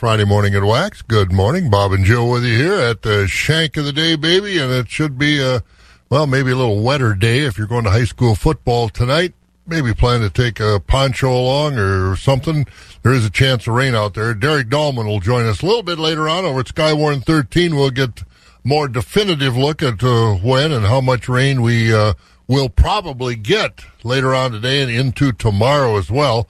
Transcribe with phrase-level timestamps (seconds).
[0.00, 1.02] Friday morning at Wax.
[1.02, 1.68] Good morning.
[1.68, 4.56] Bob and Joe with you here at the Shank of the Day, baby.
[4.56, 5.62] And it should be a,
[6.08, 9.34] well, maybe a little wetter day if you're going to high school football tonight.
[9.66, 12.66] Maybe plan to take a poncho along or something.
[13.02, 14.32] There is a chance of rain out there.
[14.32, 17.76] Derek Dahlman will join us a little bit later on over at Skywarn 13.
[17.76, 18.22] We'll get
[18.64, 22.14] more definitive look at uh, when and how much rain we uh,
[22.48, 26.48] will probably get later on today and into tomorrow as well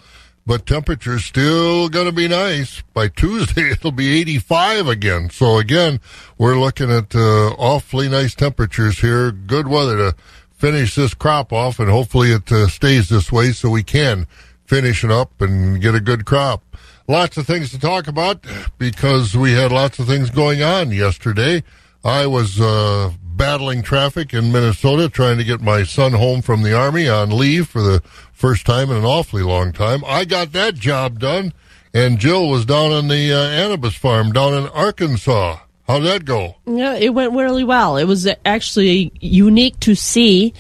[0.51, 2.83] but temperature's still going to be nice.
[2.93, 5.31] By Tuesday, it'll be 85 again.
[5.31, 6.01] So again,
[6.39, 9.31] we're looking at uh, awfully nice temperatures here.
[9.31, 10.17] Good weather to
[10.51, 14.27] finish this crop off, and hopefully it uh, stays this way so we can
[14.65, 16.65] finish it up and get a good crop.
[17.07, 18.45] Lots of things to talk about
[18.77, 21.63] because we had lots of things going on yesterday.
[22.03, 26.77] I was uh, battling traffic in Minnesota, trying to get my son home from the
[26.77, 28.03] Army on leave for the
[28.41, 30.03] first time in an awfully long time.
[30.07, 31.53] I got that job done,
[31.93, 35.61] and Jill was down on the uh, Anibas farm down in Arkansaw.
[35.87, 36.57] How'd that go?
[36.67, 37.99] Yeah, it went really well.
[37.99, 40.55] It was actually unique to see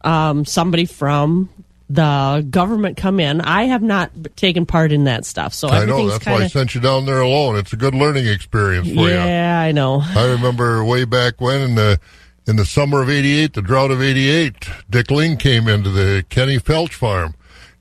[0.00, 1.48] um, somebody from
[1.88, 3.40] the government come in.
[3.40, 6.40] I have not taken part in that stuff, so I know that's kinda...
[6.40, 7.56] why I sent you down there alone.
[7.56, 9.30] It's a good learning experience for yeah, you.
[9.30, 10.02] Yeah, I know.
[10.02, 12.00] I remember way back when in the
[12.46, 16.58] in the summer of '88, the drought of '88, Dick Lyng came into the Kenny
[16.58, 17.34] Felch farm,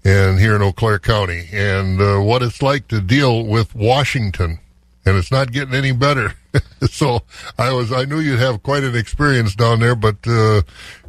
[0.04, 4.60] and here in Eau Claire County, and uh, what it's like to deal with Washington,
[5.06, 6.34] and it's not getting any better.
[6.90, 7.22] so
[7.58, 10.18] I was I knew you'd have quite an experience down there, but.
[10.28, 10.62] Uh,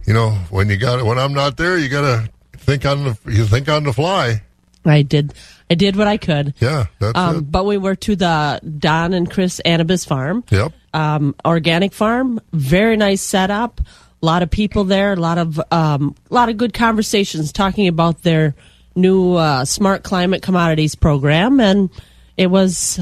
[0.06, 3.04] you know, when you got it, when I'm not there, you got to think on
[3.04, 4.42] the you think on the fly.
[4.84, 5.32] I did.
[5.70, 6.54] I did what I could.
[6.58, 7.44] Yeah, that's um.
[7.44, 10.44] But we were to the Don and Chris Anibas farm.
[10.50, 10.72] Yep.
[10.94, 12.40] Um, organic farm.
[12.52, 13.80] Very nice setup.
[13.80, 15.14] A lot of people there.
[15.14, 18.54] A lot of um, a lot of good conversations talking about their
[18.94, 21.90] new uh, smart climate commodities program, and
[22.36, 23.00] it was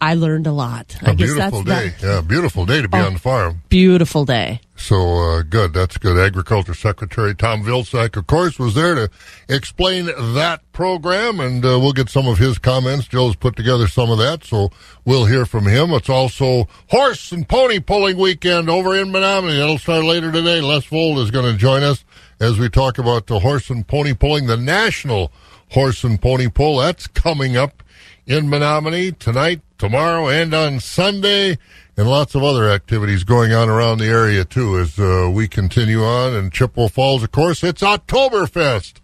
[0.00, 0.96] I learned a lot.
[1.02, 1.88] A I guess beautiful day.
[2.00, 2.02] That.
[2.02, 3.62] Yeah, beautiful day to be oh, on the farm.
[3.68, 4.60] Beautiful day.
[4.76, 5.72] So uh, good.
[5.72, 6.18] That's good.
[6.18, 9.10] Agriculture Secretary Tom Vilsack, of course, was there to
[9.48, 13.08] explain that program, and uh, we'll get some of his comments.
[13.08, 14.70] Joe's put together some of that, so
[15.04, 15.90] we'll hear from him.
[15.92, 19.58] It's also horse and pony pulling weekend over in Menomonie.
[19.58, 20.60] That'll start later today.
[20.60, 22.04] Les Vold is going to join us
[22.40, 25.32] as we talk about the horse and pony pulling, the national
[25.70, 26.78] horse and pony pull.
[26.78, 27.82] That's coming up
[28.26, 31.58] in Menomonie tonight, tomorrow, and on Sunday,
[31.96, 36.02] and lots of other activities going on around the area too as uh, we continue
[36.02, 36.34] on.
[36.34, 38.94] And Chippewa Falls, of course, it's Oktoberfest.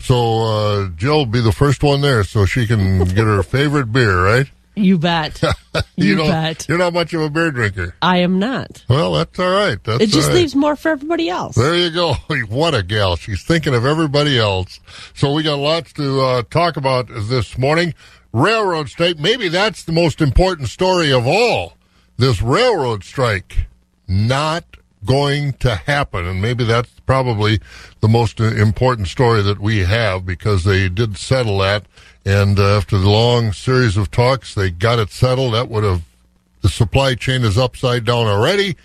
[0.00, 3.92] So uh, Jill will be the first one there, so she can get her favorite
[3.92, 4.50] beer, right?
[4.76, 5.42] You bet.
[5.96, 6.66] you, you bet.
[6.68, 7.94] You're not much of a beer drinker.
[8.00, 8.84] I am not.
[8.88, 9.82] Well, that's all right.
[9.84, 10.36] That's it just right.
[10.36, 11.56] leaves more for everybody else.
[11.56, 12.14] There you go.
[12.48, 13.16] What a gal.
[13.16, 14.80] She's thinking of everybody else.
[15.14, 17.94] So we got lots to uh, talk about this morning
[18.32, 19.18] railroad strike.
[19.18, 21.74] Maybe that's the most important story of all.
[22.16, 23.66] This railroad strike
[24.06, 24.64] not
[25.04, 26.26] going to happen.
[26.26, 27.60] And maybe that's probably
[28.00, 31.86] the most important story that we have because they did settle that.
[32.24, 35.54] And uh, after the long series of talks, they got it settled.
[35.54, 36.02] That would have,
[36.60, 38.76] the supply chain is upside down already.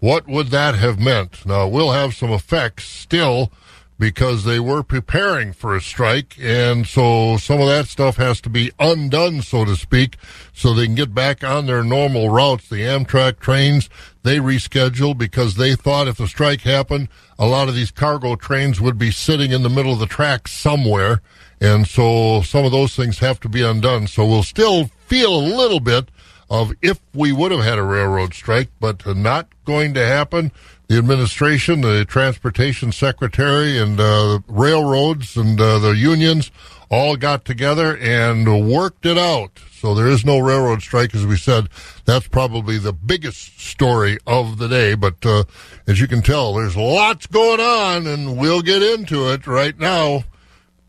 [0.00, 1.46] what would that have meant?
[1.46, 3.52] Now, we'll have some effects still
[4.00, 8.48] because they were preparing for a strike, and so some of that stuff has to
[8.48, 10.16] be undone, so to speak,
[10.54, 12.66] so they can get back on their normal routes.
[12.66, 13.90] The Amtrak trains,
[14.22, 17.08] they rescheduled because they thought if the strike happened,
[17.38, 20.48] a lot of these cargo trains would be sitting in the middle of the track
[20.48, 21.20] somewhere,
[21.60, 24.06] and so some of those things have to be undone.
[24.06, 26.08] So we'll still feel a little bit
[26.48, 30.52] of if we would have had a railroad strike, but not going to happen
[30.90, 36.50] the administration, the transportation secretary, and uh, railroads and uh, the unions
[36.90, 39.60] all got together and worked it out.
[39.70, 41.68] So there is no railroad strike, as we said.
[42.06, 44.94] That's probably the biggest story of the day.
[44.96, 45.44] But uh,
[45.86, 50.24] as you can tell, there's lots going on, and we'll get into it right now.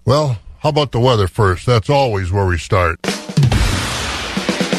[0.04, 1.68] Well, how about the weather first?
[1.68, 3.00] That's always where we start.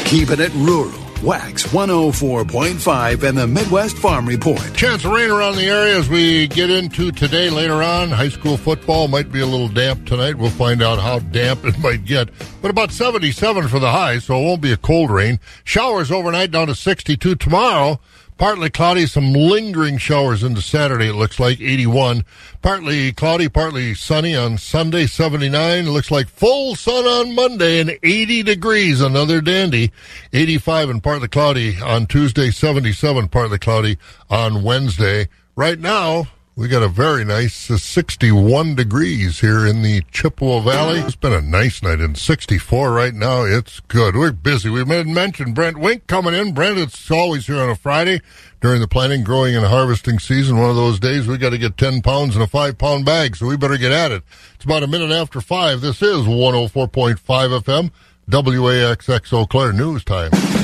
[0.03, 4.61] Keeping it rural Wax 104.5 and the Midwest Farm Report.
[4.73, 8.09] Chance of rain around the area as we get into today later on.
[8.09, 10.35] High school football might be a little damp tonight.
[10.35, 12.27] We'll find out how damp it might get.
[12.61, 15.39] But about 77 for the high, so it won't be a cold rain.
[15.63, 18.01] Showers overnight down to 62 tomorrow.
[18.43, 22.25] Partly cloudy, some lingering showers into Saturday, it looks like 81.
[22.61, 25.85] Partly cloudy, partly sunny on Sunday, 79.
[25.85, 29.93] It looks like full sun on Monday and 80 degrees, another dandy.
[30.33, 33.97] 85 and partly cloudy on Tuesday, 77, partly cloudy
[34.29, 35.29] on Wednesday.
[35.55, 40.99] Right now, we got a very nice uh, 61 degrees here in the Chippewa Valley.
[40.99, 43.43] It's been a nice night in 64 right now.
[43.43, 44.15] It's good.
[44.15, 44.69] We're busy.
[44.69, 46.53] We mentioned Brent Wink coming in.
[46.53, 48.21] Brent, it's always here on a Friday
[48.61, 50.59] during the planting, growing, and harvesting season.
[50.59, 53.35] One of those days we got to get 10 pounds in a five pound bag,
[53.35, 54.23] so we better get at it.
[54.53, 55.81] It's about a minute after five.
[55.81, 57.91] This is 104.5 FM,
[58.29, 60.62] WAXX Eau Claire News Time.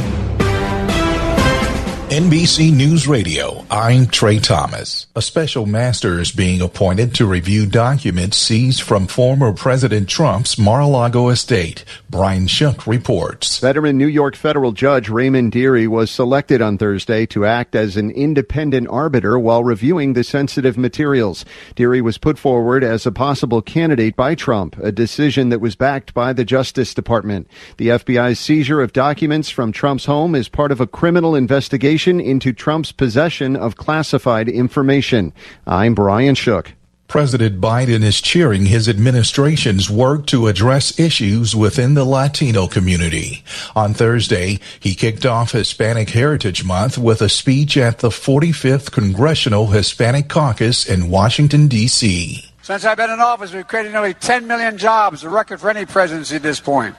[2.09, 5.05] NBC News Radio, I'm Trey Thomas.
[5.15, 11.29] A special master is being appointed to review documents seized from former President Trump's Mar-a-Lago
[11.29, 11.85] estate.
[12.09, 13.59] Brian Shook reports.
[13.59, 18.09] Veteran New York federal judge Raymond Dearie was selected on Thursday to act as an
[18.09, 21.45] independent arbiter while reviewing the sensitive materials.
[21.75, 26.15] Dearie was put forward as a possible candidate by Trump, a decision that was backed
[26.15, 27.47] by the Justice Department.
[27.77, 32.19] The FBI's seizure of documents from Trump's home is part of a criminal investigation investigation
[32.21, 35.33] into Trump's possession of classified information.
[35.67, 36.73] I'm Brian Shook.
[37.09, 43.43] President Biden is cheering his administration's work to address issues within the Latino community.
[43.75, 49.67] On Thursday, he kicked off Hispanic Heritage Month with a speech at the 45th Congressional
[49.67, 52.45] Hispanic Caucus in Washington, D.C.
[52.61, 55.85] Since I've been in office, we've created nearly 10 million jobs, a record for any
[55.85, 56.95] presidency at this point.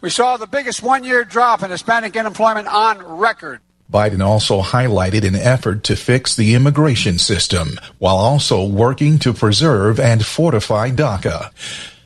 [0.00, 3.60] We saw the biggest one year drop in Hispanic unemployment on record.
[3.92, 10.00] Biden also highlighted an effort to fix the immigration system while also working to preserve
[10.00, 11.50] and fortify DACA.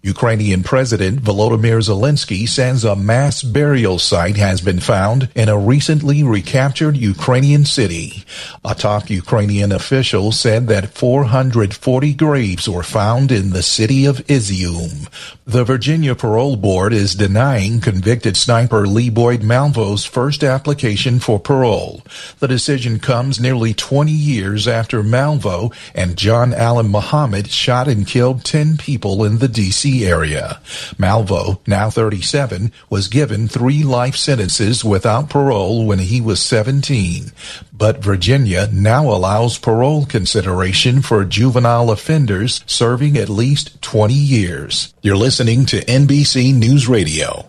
[0.02, 6.22] Ukrainian President Volodymyr Zelensky says a mass burial site has been found in a recently
[6.22, 8.24] recaptured Ukrainian city.
[8.64, 15.08] A top Ukrainian official said that 440 graves were found in the city of Izium.
[15.44, 22.02] The Virginia Parole Board is denying convicted sniper Lee Boyd Malvo's first application for parole.
[22.38, 28.44] The decision comes nearly 20 years after Malvo and John Allen Muhammad shot and killed
[28.44, 30.60] 10 people in the D.C area.
[30.98, 37.32] Malvo, now 37, was given three life sentences without parole when he was 17.
[37.72, 44.92] But Virginia now allows parole consideration for juvenile offenders serving at least 20 years.
[45.02, 47.47] You're listening to NBC News Radio.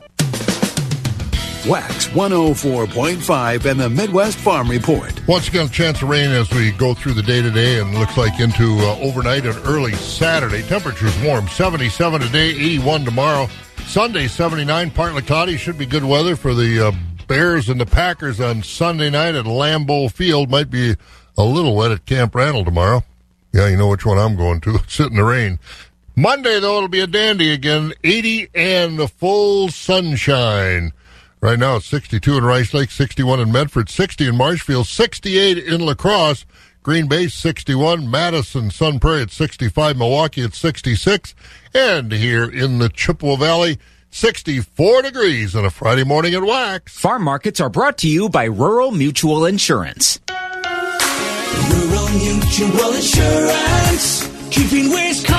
[1.70, 5.14] Wax 104.5 and the Midwest Farm Report.
[5.28, 8.18] Once again, a chance of rain as we go through the day today and looks
[8.18, 10.64] like into uh, overnight and early Saturday.
[10.64, 13.48] Temperatures warm, 77 today, 81 tomorrow.
[13.86, 15.58] Sunday, 79, partly cloudy.
[15.58, 16.92] Should be good weather for the uh,
[17.28, 20.50] Bears and the Packers on Sunday night at Lambeau Field.
[20.50, 20.96] Might be
[21.38, 23.04] a little wet at Camp Randall tomorrow.
[23.54, 24.80] Yeah, you know which one I'm going to.
[24.88, 25.60] Sit in the rain.
[26.16, 27.94] Monday, though, it'll be a dandy again.
[28.04, 30.94] 80 and the full sunshine.
[31.42, 35.80] Right now it's 62 in Rice Lake, 61 in Medford, 60 in Marshfield, 68 in
[35.80, 36.46] La Crosse,
[36.84, 41.34] Green Bay 61, Madison, Sun Prairie at 65, Milwaukee at 66,
[41.74, 43.80] and here in the Chippewa Valley,
[44.12, 46.98] 64 degrees on a Friday morning at Wax.
[46.98, 50.20] Farm markets are brought to you by Rural Mutual Insurance.
[51.70, 55.39] Rural Mutual Insurance keeping Wisconsin strong.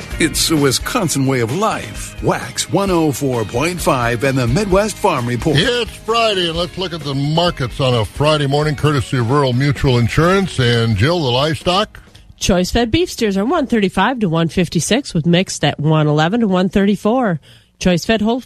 [0.23, 2.21] It's a Wisconsin way of life.
[2.21, 5.55] Wax 104.5 and the Midwest Farm Report.
[5.57, 9.53] It's Friday, and let's look at the markets on a Friday morning, courtesy of Rural
[9.53, 10.59] Mutual Insurance.
[10.59, 11.99] And Jill, the livestock?
[12.37, 17.41] Choice fed beef steers are 135 to 156 with mixed at 111 to 134.
[17.79, 18.43] Choice fed whole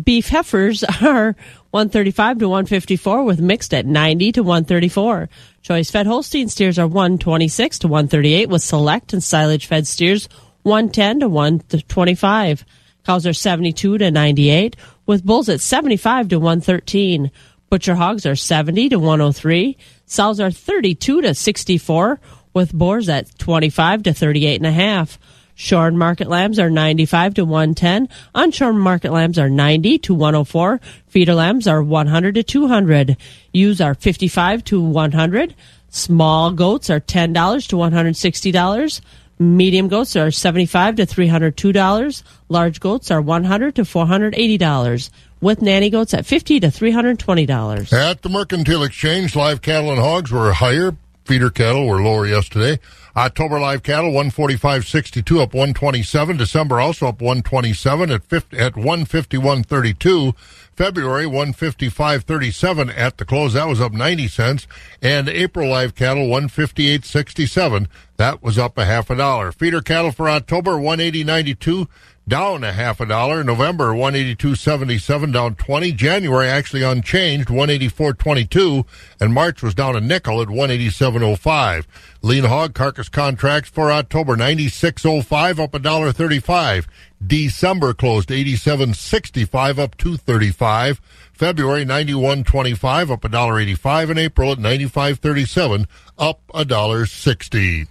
[0.00, 1.34] beef heifers are
[1.72, 5.28] 135 to 154 with mixed at 90 to 134.
[5.62, 10.28] Choice fed Holstein steers are 126 to 138 with select and silage fed steers
[10.68, 12.64] 110 to 125.
[13.04, 17.30] Cows are 72 to 98 with bulls at 75 to 113.
[17.70, 19.76] Butcher hogs are 70 to 103.
[20.06, 22.20] Sows are 32 to 64
[22.54, 25.18] with boars at 25 to 38 and a half.
[25.54, 28.08] Shorn market lambs are 95 to 110.
[28.34, 30.80] Unshorn market lambs are 90 to 104.
[31.08, 33.16] Feeder lambs are 100 to 200.
[33.52, 35.54] Ewes are 55 to 100.
[35.88, 39.00] Small goats are $10 to $160.
[39.38, 42.22] Medium goats are 75 to $302.
[42.48, 45.10] Large goats are 100 to $480.
[45.40, 47.92] With nanny goats at 50 to $320.
[47.92, 50.96] At the Mercantile Exchange, live cattle and hogs were higher.
[51.24, 52.80] Feeder cattle were lower yesterday.
[53.14, 56.36] October live cattle 145.62 up 127.
[56.36, 60.34] December also up 127 at 50, at 151.32.
[60.78, 63.54] February 155.37 at the close.
[63.54, 64.68] That was up 90 cents.
[65.02, 67.88] And April live cattle 158.67.
[68.16, 69.50] That was up a half a dollar.
[69.50, 71.88] Feeder cattle for October 180.92
[72.28, 73.42] down a half a dollar.
[73.42, 75.90] November 182.77 down 20.
[75.92, 78.86] January actually unchanged 184.22
[79.20, 81.86] and March was down a nickel at 187.05.
[82.22, 86.86] Lean hog carcass contracts for October 96.05 up a dollar 35.
[87.24, 91.00] December closed 87.65 up 235.
[91.32, 97.86] February 91.25 up a dollar 85 and April at 95.37 up a dollar 60.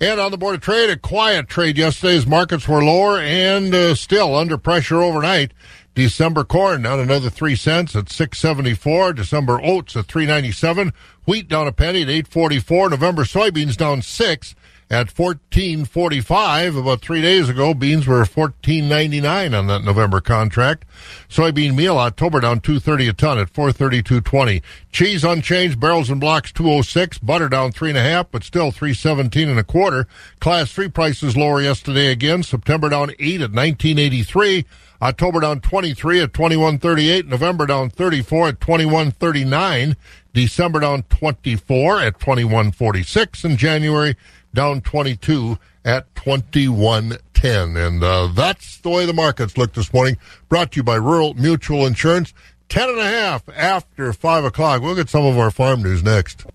[0.00, 3.74] And on the board of trade, a quiet trade yesterday as markets were lower and
[3.74, 5.52] uh, still under pressure overnight.
[5.94, 9.12] December corn down another three cents at six seventy four.
[9.12, 10.92] December oats at three ninety seven.
[11.26, 12.88] Wheat down a penny at eight forty four.
[12.88, 14.54] November soybeans down six
[14.90, 16.74] at fourteen forty five.
[16.74, 20.84] About three days ago, beans were fourteen ninety nine on that November contract.
[21.28, 24.62] Soybean meal October down two thirty a ton at four thirty two twenty.
[24.90, 27.18] Cheese unchanged, barrels and blocks two oh six.
[27.18, 30.08] Butter down three and a half, but still three seventeen and a quarter.
[30.40, 32.42] Class three prices lower yesterday again.
[32.42, 34.64] September down eight at nineteen eighty three.
[35.02, 37.26] October down 23 at 21.38.
[37.26, 39.96] November down 34 at 21.39.
[40.34, 43.44] December down 24 at 21.46.
[43.44, 44.14] And January
[44.54, 47.86] down 22 at 21.10.
[47.86, 50.16] And uh, that's the way the markets look this morning.
[50.48, 52.34] Brought to you by Rural Mutual Insurance.
[52.68, 54.82] Ten and a half after 5 o'clock.
[54.82, 56.46] We'll get some of our farm news next.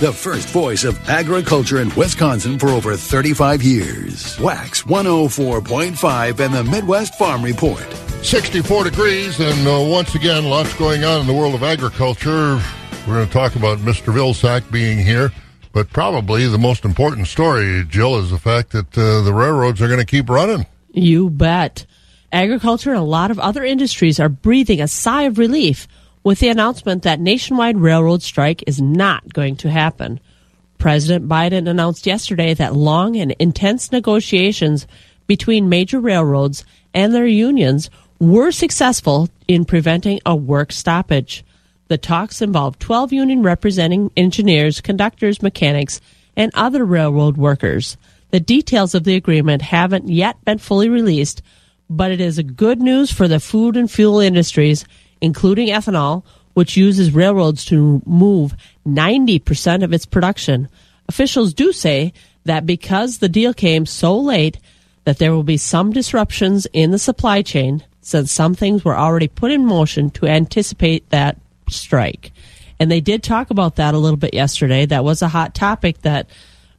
[0.00, 4.40] The first voice of agriculture in Wisconsin for over 35 years.
[4.40, 7.84] Wax 104.5 and the Midwest Farm Report.
[8.22, 12.60] 64 degrees, and uh, once again, lots going on in the world of agriculture.
[13.06, 14.12] We're going to talk about Mr.
[14.12, 15.32] Vilsack being here,
[15.72, 19.88] but probably the most important story, Jill, is the fact that uh, the railroads are
[19.88, 20.66] going to keep running.
[20.92, 21.86] You bet.
[22.32, 25.88] Agriculture and a lot of other industries are breathing a sigh of relief
[26.22, 30.20] with the announcement that nationwide railroad strike is not going to happen.
[30.78, 34.86] President Biden announced yesterday that long and intense negotiations
[35.26, 41.44] between major railroads and their unions were successful in preventing a work stoppage.
[41.90, 46.00] The talks involved 12 union representing engineers, conductors, mechanics,
[46.36, 47.96] and other railroad workers.
[48.30, 51.42] The details of the agreement haven't yet been fully released,
[51.88, 54.84] but it is good news for the food and fuel industries
[55.20, 56.22] including ethanol,
[56.54, 58.54] which uses railroads to move
[58.86, 60.68] 90% of its production.
[61.08, 62.12] Officials do say
[62.44, 64.58] that because the deal came so late,
[65.06, 69.26] that there will be some disruptions in the supply chain since some things were already
[69.26, 71.36] put in motion to anticipate that
[71.70, 72.32] strike.
[72.78, 74.86] And they did talk about that a little bit yesterday.
[74.86, 76.28] That was a hot topic that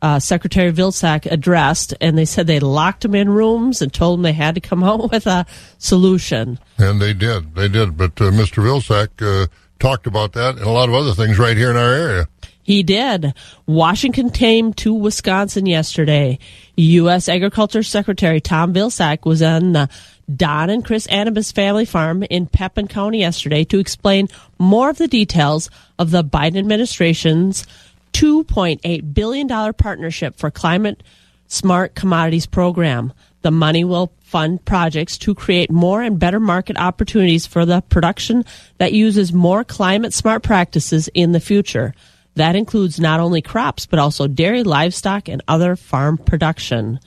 [0.02, 4.24] uh, Secretary Vilsack addressed, and they said they locked them in rooms and told them
[4.24, 5.46] they had to come out with a
[5.78, 6.60] solution.
[6.78, 7.56] And they did.
[7.56, 7.98] They did.
[7.98, 8.64] But uh, Mr.
[8.64, 9.48] Vilsack uh,
[9.80, 12.28] talked about that and a lot of other things right here in our area.
[12.64, 13.34] He did.
[13.66, 16.38] Washington came to Wisconsin yesterday.
[16.78, 17.28] U.S.
[17.28, 19.90] Agriculture Secretary Tom Vilsack was on the
[20.36, 24.28] Don and Chris Anibas family farm in Pepin County yesterday to explain
[24.60, 27.66] more of the details of the Biden administration's
[28.14, 31.04] $2.8 billion partnership for climate
[31.48, 33.14] smart commodities program.
[33.42, 38.46] The money will fund projects to create more and better market opportunities for the production
[38.78, 41.94] that uses more climate smart practices in the future.
[42.36, 47.00] That includes not only crops, but also dairy, livestock, and other farm production.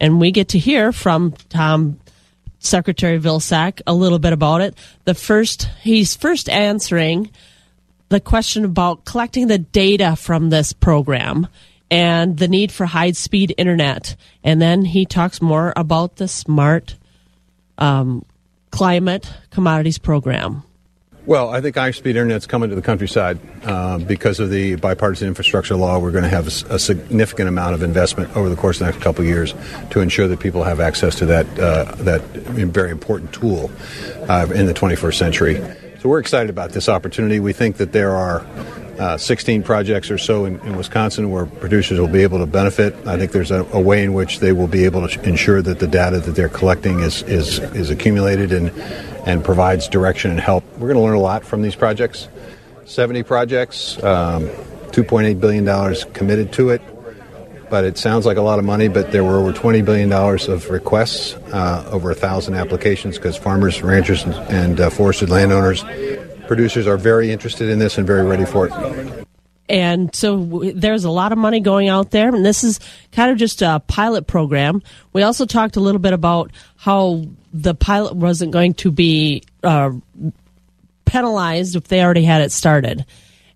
[0.00, 1.98] And we get to hear from Tom
[2.66, 4.76] Secretary Vilsack a little bit about it.
[5.04, 7.30] The first, he's first answering
[8.08, 11.48] the question about collecting the data from this program
[11.90, 14.16] and the need for high speed internet.
[14.44, 16.96] And then he talks more about the smart
[17.78, 18.24] um,
[18.70, 20.62] climate commodities program.
[21.26, 25.74] Well, I think high-speed internet's coming to the countryside uh, because of the bipartisan infrastructure
[25.74, 25.98] law.
[25.98, 28.92] We're going to have a, a, significant amount of investment over the course of the
[28.92, 29.52] next couple of years
[29.90, 33.72] to ensure that people have access to that uh, that very important tool
[34.28, 35.54] uh, in the 21st century.
[35.98, 37.40] So we're excited about this opportunity.
[37.40, 38.46] We think that there are
[38.98, 42.94] uh, 16 projects or so in, in, Wisconsin where producers will be able to benefit.
[43.06, 45.78] I think there's a, a, way in which they will be able to ensure that
[45.78, 48.70] the data that they're collecting is, is, is accumulated and,
[49.26, 50.64] and provides direction and help.
[50.78, 52.28] We're going to learn a lot from these projects.
[52.86, 54.48] 70 projects, um,
[54.92, 56.80] $2.8 billion committed to it.
[57.68, 60.70] But it sounds like a lot of money, but there were over $20 billion of
[60.70, 65.84] requests, uh, over 1,000 applications because farmers, ranchers, and, and uh, forested landowners
[66.46, 69.26] producers are very interested in this and very ready for it.
[69.68, 72.78] And so there's a lot of money going out there, and this is
[73.10, 74.82] kind of just a pilot program.
[75.12, 79.90] We also talked a little bit about how the pilot wasn't going to be uh,
[81.04, 83.04] penalized if they already had it started.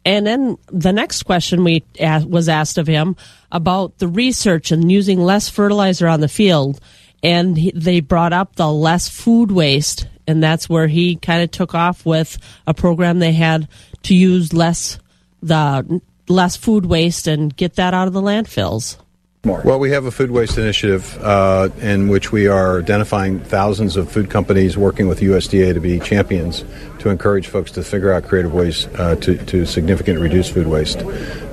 [0.05, 3.17] And then the next question we asked, was asked of him
[3.53, 6.81] about the research and using less fertilizer on the field,
[7.23, 11.51] and he, they brought up the less food waste and that's where he kind of
[11.51, 13.69] took off with a program they had
[14.05, 14.99] to use less
[15.43, 18.97] the less food waste and get that out of the landfills.
[19.43, 24.13] Well, we have a food waste initiative uh, in which we are identifying thousands of
[24.13, 26.63] food companies working with USDA to be champions
[26.99, 30.99] to encourage folks to figure out creative ways uh, to, to significantly reduce food waste.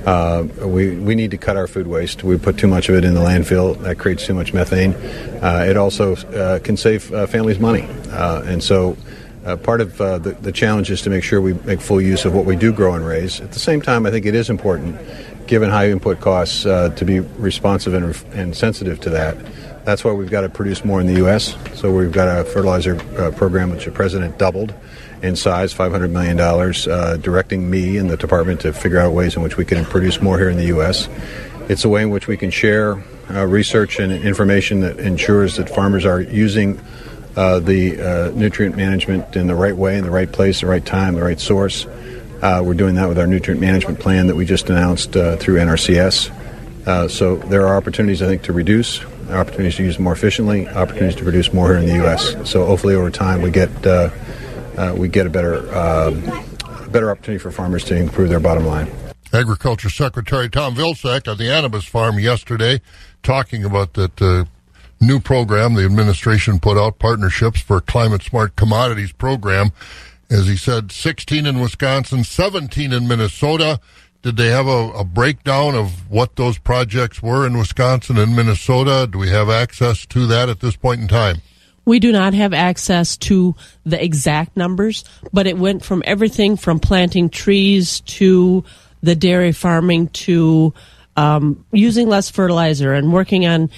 [0.06, 2.26] Uh, we, we need to cut our food waste.
[2.26, 3.82] We put too much of it in the landfill.
[3.84, 4.94] That creates too much methane.
[5.42, 7.88] Uh, it also uh, can save uh, families money.
[8.12, 8.98] and so
[9.64, 12.44] part of the, the challenge is to make sure we make full use of what
[12.44, 13.40] we do grow and raise.
[13.40, 15.00] At the same time, I think it is important
[15.48, 19.38] given high input costs, uh, to be responsive and, and, sensitive to that.
[19.86, 21.56] That's why we've got to produce more in the U.S.
[21.76, 24.74] So we've got a fertilizer uh, program which the president doubled
[25.22, 29.42] in size, $500 million, uh, directing me and the department to figure out ways in
[29.42, 31.08] which we can produce more here in the U.S.
[31.70, 35.70] It's a way in which we can share uh, research and information that ensures that
[35.70, 36.80] farmers are using
[37.36, 40.86] uh, the uh, nutrient management in the right way, in the right place, the right
[40.86, 41.86] time, the right source.
[42.42, 45.56] Uh, we're doing that with our nutrient management plan that we just announced uh, through
[45.58, 46.30] NRCS.
[46.88, 51.16] Uh, so there are opportunities, I think, to reduce, opportunities to use more efficiently, opportunities
[51.18, 52.36] to produce more here in the U.S.
[52.50, 54.10] So hopefully, over time, we get uh,
[54.78, 56.22] uh, we get a better um,
[56.92, 58.90] better opportunity for farmers to improve their bottom line.
[59.34, 62.80] Agriculture Secretary Tom Vilsack at the Anibas Farm yesterday,
[63.24, 64.46] talking about that uh,
[65.02, 69.72] new program the administration put out, Partnerships for Climate Smart Commodities program
[70.30, 73.80] as he said, 16 in Wisconsin, 17 in Minnesota.
[74.24, 79.08] Did they have a, a, breakdown of what those projects were in Wisconsin and Minnesota?
[79.10, 81.38] Do we have access to that at this point in time?
[81.86, 86.80] We do not have access to the exact numbers, but it went from everything from
[86.80, 88.66] planting trees to
[89.02, 90.74] the dairy farming to
[91.18, 93.70] um, using less fertilizer and working on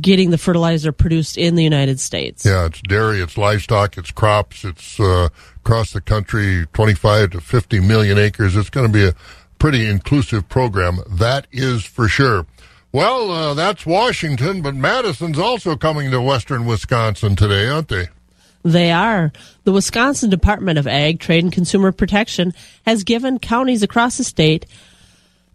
[0.00, 2.44] getting the fertilizer produced in the United States.
[2.44, 7.80] Yeah, it's dairy, it's livestock, it's crops, it's uh, across the country, 25 to 50
[7.80, 8.56] million acres.
[8.56, 9.14] It's going to be a
[9.60, 10.98] pretty inclusive program.
[11.08, 12.46] That is for sure.
[12.90, 18.08] Well, uh, that's Washington, but Madison's also coming to western Wisconsin today, aren't they?
[18.64, 19.32] They are.
[19.64, 22.52] The Wisconsin Department of Ag, Trade, and Consumer Protection
[22.84, 24.66] has given counties across the state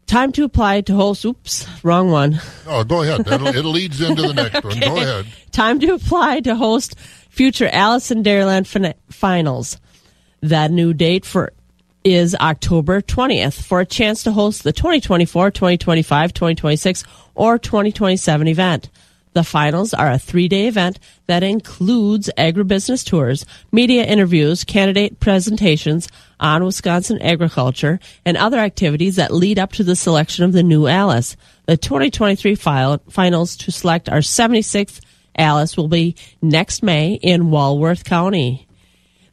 [0.08, 1.26] Time to apply to host.
[1.26, 2.40] Oops, wrong one.
[2.66, 3.28] Oh, go ahead.
[3.28, 4.68] It leads into the next okay.
[4.68, 4.80] one.
[4.80, 5.26] Go ahead.
[5.52, 6.98] Time to apply to host
[7.30, 9.78] future Alice in Dairyland fin- finals.
[10.42, 11.52] That new date for
[12.04, 17.04] is October 20th for a chance to host the 2024, 2025, 2026,
[17.36, 18.90] or 2027 event.
[19.38, 20.98] The finals are a three day event
[21.28, 26.08] that includes agribusiness tours, media interviews, candidate presentations
[26.40, 30.88] on Wisconsin agriculture, and other activities that lead up to the selection of the new
[30.88, 31.38] Alice.
[31.68, 35.02] The 2023 file, finals to select our 76th
[35.38, 38.68] Alice will be next May in Walworth County.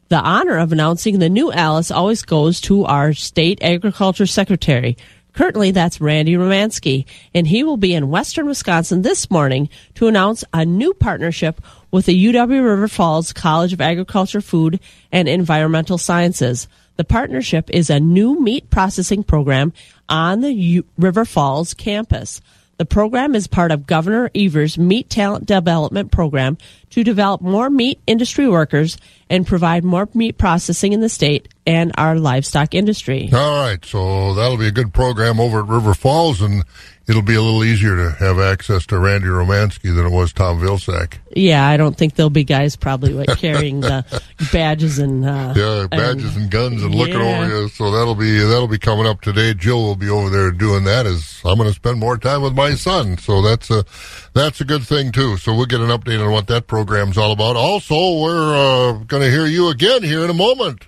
[0.09, 4.97] The honor of announcing the new Alice always goes to our state agriculture secretary.
[5.35, 10.45] Currently, that's Randy Romanski, and he will be in western Wisconsin this morning to announce
[10.53, 14.79] a new partnership with the UW River Falls College of Agriculture, Food,
[15.11, 16.69] and Environmental Sciences.
[16.95, 19.73] The partnership is a new meat processing program
[20.07, 22.39] on the U- River Falls campus.
[22.77, 26.57] The program is part of Governor Evers' Meat Talent Development Program
[26.89, 28.97] to develop more meat industry workers
[29.29, 33.29] and provide more meat processing in the state and our livestock industry.
[33.31, 36.63] All right, so that'll be a good program over at River Falls, and
[37.07, 40.59] it'll be a little easier to have access to Randy Romanski than it was Tom
[40.59, 41.17] Vilsack.
[41.35, 44.03] Yeah, I don't think there'll be guys probably like carrying the
[44.51, 47.41] badges and uh, Yeah, badges and, guns and looking Yeah.
[47.43, 47.69] over you.
[47.69, 49.53] So that'll be that'll be coming up today.
[49.53, 51.05] Jill will be over there doing that.
[51.05, 53.85] As I'm going to spend more time with my son, so that's a
[54.33, 55.37] that's a good thing too.
[55.37, 57.55] So we'll get an update on what that program's all about.
[57.55, 60.85] Also, we're uh, going to hear you again here in a moment.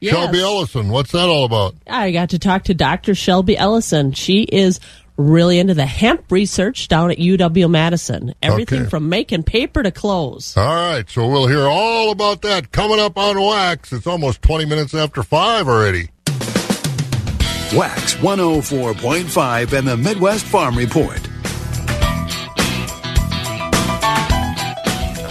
[0.00, 0.14] Yes.
[0.14, 1.74] Shelby Ellison, what's that all about?
[1.88, 3.16] I got to talk to Dr.
[3.16, 4.12] Shelby Ellison.
[4.12, 4.78] She is
[5.18, 8.34] really into the hemp research down at UW Madison.
[8.40, 8.88] Everything Okay.
[8.88, 10.56] from making paper to clothes.
[10.56, 13.92] All right, so we'll hear all about that coming up on Wax.
[13.92, 16.08] It's almost 20 minutes after 5 already.
[17.74, 21.20] Wax 104.5 and the Midwest Farm Report.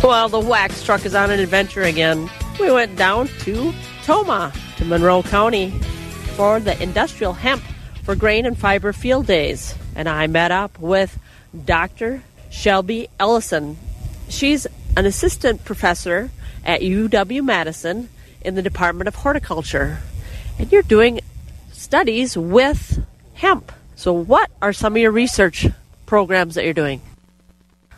[0.03, 2.29] Well, the wax truck is on an adventure again.
[2.59, 3.73] We went down to
[4.03, 5.71] Tomah, to Monroe County,
[6.35, 7.61] for the Industrial Hemp
[8.07, 9.75] for Grain and Fiber Field Days.
[9.93, 11.19] And I met up with
[11.65, 12.23] Dr.
[12.49, 13.77] Shelby Ellison.
[14.29, 14.65] She's
[14.95, 16.29] an assistant professor
[16.63, 18.07] at UW Madison
[18.39, 19.99] in the Department of Horticulture.
[20.57, 21.19] And you're doing
[21.73, 23.73] studies with hemp.
[23.97, 25.67] So, what are some of your research
[26.05, 27.01] programs that you're doing?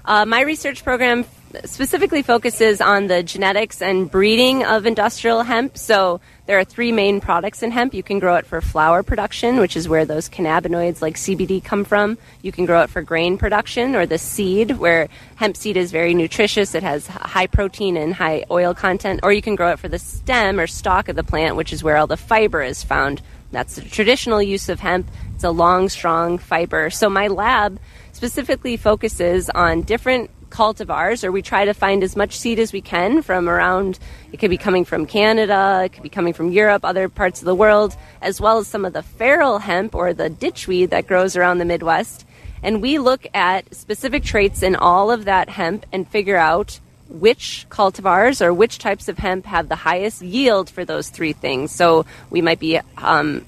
[0.06, 1.24] Uh, my research program
[1.66, 5.78] specifically focuses on the genetics and breeding of industrial hemp.
[5.78, 7.94] So there are three main products in hemp.
[7.94, 11.86] You can grow it for flower production, which is where those cannabinoids like CBD come
[11.86, 12.18] from.
[12.42, 16.16] You can grow it for grain production or the seed, where hemp seed is very
[16.16, 16.74] nutritious.
[16.74, 19.20] It has high protein and high oil content.
[19.22, 21.84] Or you can grow it for the stem or stalk of the plant, which is
[21.84, 23.22] where all the fiber is found.
[23.52, 25.08] That's the traditional use of hemp.
[25.36, 26.90] It's a long, strong fiber.
[26.90, 27.80] So my lab
[28.12, 32.82] specifically focuses on different cultivars, or we try to find as much seed as we
[32.82, 34.00] can from around.
[34.32, 37.46] It could be coming from Canada, it could be coming from Europe, other parts of
[37.46, 41.36] the world, as well as some of the feral hemp or the ditchweed that grows
[41.36, 42.26] around the Midwest.
[42.62, 47.66] And we look at specific traits in all of that hemp and figure out which
[47.70, 51.72] cultivars or which types of hemp have the highest yield for those three things.
[51.72, 53.46] So we might be um,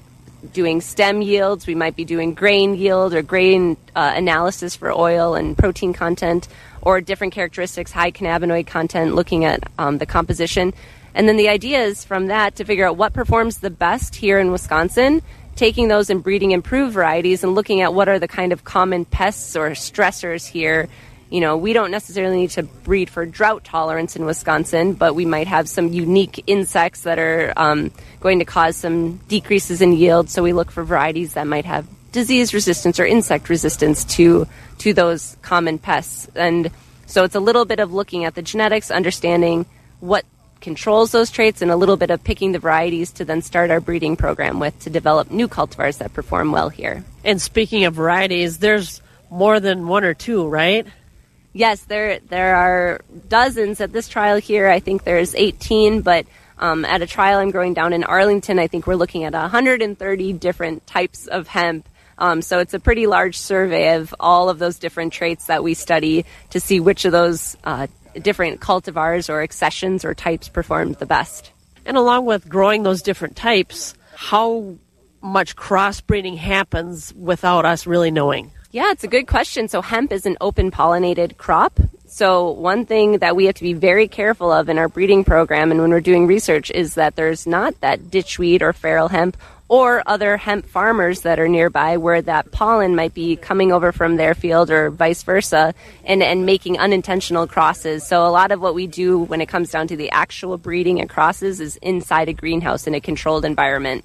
[0.52, 5.34] doing stem yields, we might be doing grain yield or grain uh, analysis for oil
[5.34, 6.48] and protein content,
[6.82, 10.74] or different characteristics, high cannabinoid content, looking at um, the composition.
[11.14, 14.38] And then the idea is from that to figure out what performs the best here
[14.38, 15.22] in Wisconsin,
[15.56, 19.04] taking those and breeding improved varieties and looking at what are the kind of common
[19.04, 20.88] pests or stressors here.
[21.30, 25.24] You know, we don't necessarily need to breed for drought tolerance in Wisconsin, but we
[25.24, 27.90] might have some unique insects that are um,
[28.20, 30.28] going to cause some decreases in yield.
[30.28, 34.46] So we look for varieties that might have disease resistance or insect resistance to
[34.78, 36.28] to those common pests.
[36.34, 36.70] And
[37.06, 39.66] so it's a little bit of looking at the genetics, understanding
[40.00, 40.24] what
[40.60, 43.80] controls those traits, and a little bit of picking the varieties to then start our
[43.80, 47.04] breeding program with to develop new cultivars that perform well here.
[47.24, 50.86] And speaking of varieties, there's more than one or two, right?
[51.52, 54.68] Yes, there there are dozens at this trial here.
[54.68, 56.26] I think there's 18, but
[56.58, 60.32] um, at a trial I'm growing down in Arlington, I think we're looking at 130
[60.34, 61.88] different types of hemp.
[62.22, 65.74] Um, so it's a pretty large survey of all of those different traits that we
[65.74, 71.06] study to see which of those uh, different cultivars or accessions or types performed the
[71.06, 71.50] best.
[71.84, 74.76] And along with growing those different types, how
[75.20, 78.52] much crossbreeding happens without us really knowing?
[78.70, 79.66] Yeah, it's a good question.
[79.66, 81.80] So, hemp is an open pollinated crop.
[82.06, 85.72] So, one thing that we have to be very careful of in our breeding program
[85.72, 89.36] and when we're doing research is that there's not that ditchweed or feral hemp
[89.68, 94.16] or other hemp farmers that are nearby where that pollen might be coming over from
[94.16, 98.06] their field or vice versa and, and making unintentional crosses.
[98.06, 101.00] So, a lot of what we do when it comes down to the actual breeding
[101.00, 104.04] and crosses is inside a greenhouse in a controlled environment.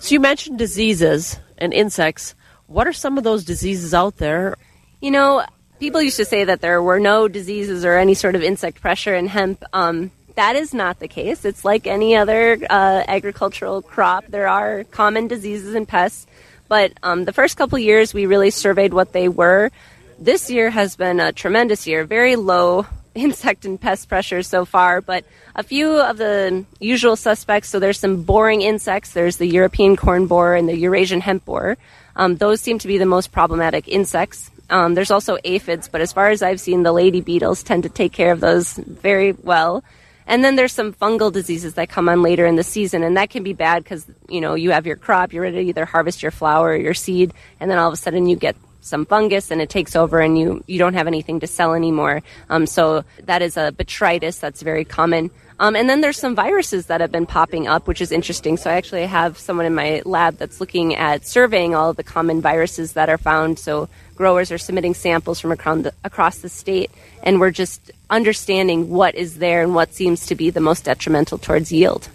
[0.00, 2.34] So you mentioned diseases and insects.
[2.66, 4.56] What are some of those diseases out there?
[5.02, 5.44] You know,
[5.78, 9.14] people used to say that there were no diseases or any sort of insect pressure
[9.14, 9.62] in hemp.
[9.74, 11.44] Um, that is not the case.
[11.44, 14.24] It's like any other uh, agricultural crop.
[14.26, 16.26] There are common diseases and pests,
[16.66, 19.70] but um, the first couple years we really surveyed what they were.
[20.18, 25.02] This year has been a tremendous year, very low insect and pest pressure so far,
[25.02, 27.68] but a few of the usual suspects.
[27.68, 29.12] So there's some boring insects.
[29.12, 31.76] There's the European corn borer and the Eurasian hemp borer.
[32.16, 34.50] Um, those seem to be the most problematic insects.
[34.70, 37.90] Um, there's also aphids, but as far as I've seen, the lady beetles tend to
[37.90, 39.84] take care of those very well.
[40.26, 43.30] And then there's some fungal diseases that come on later in the season, and that
[43.30, 46.22] can be bad because you know you have your crop, you're ready to either harvest
[46.22, 49.50] your flower or your seed, and then all of a sudden you get some fungus
[49.50, 52.22] and it takes over and you, you don't have anything to sell anymore.
[52.48, 55.30] Um, so that is a botrytis that's very common.
[55.60, 58.56] Um, and then there's some viruses that have been popping up, which is interesting.
[58.56, 62.02] So I actually have someone in my lab that's looking at surveying all of the
[62.02, 63.58] common viruses that are found.
[63.58, 66.90] So growers are submitting samples from across the, across the state,
[67.22, 71.36] and we're just understanding what is there and what seems to be the most detrimental
[71.36, 72.08] towards yield.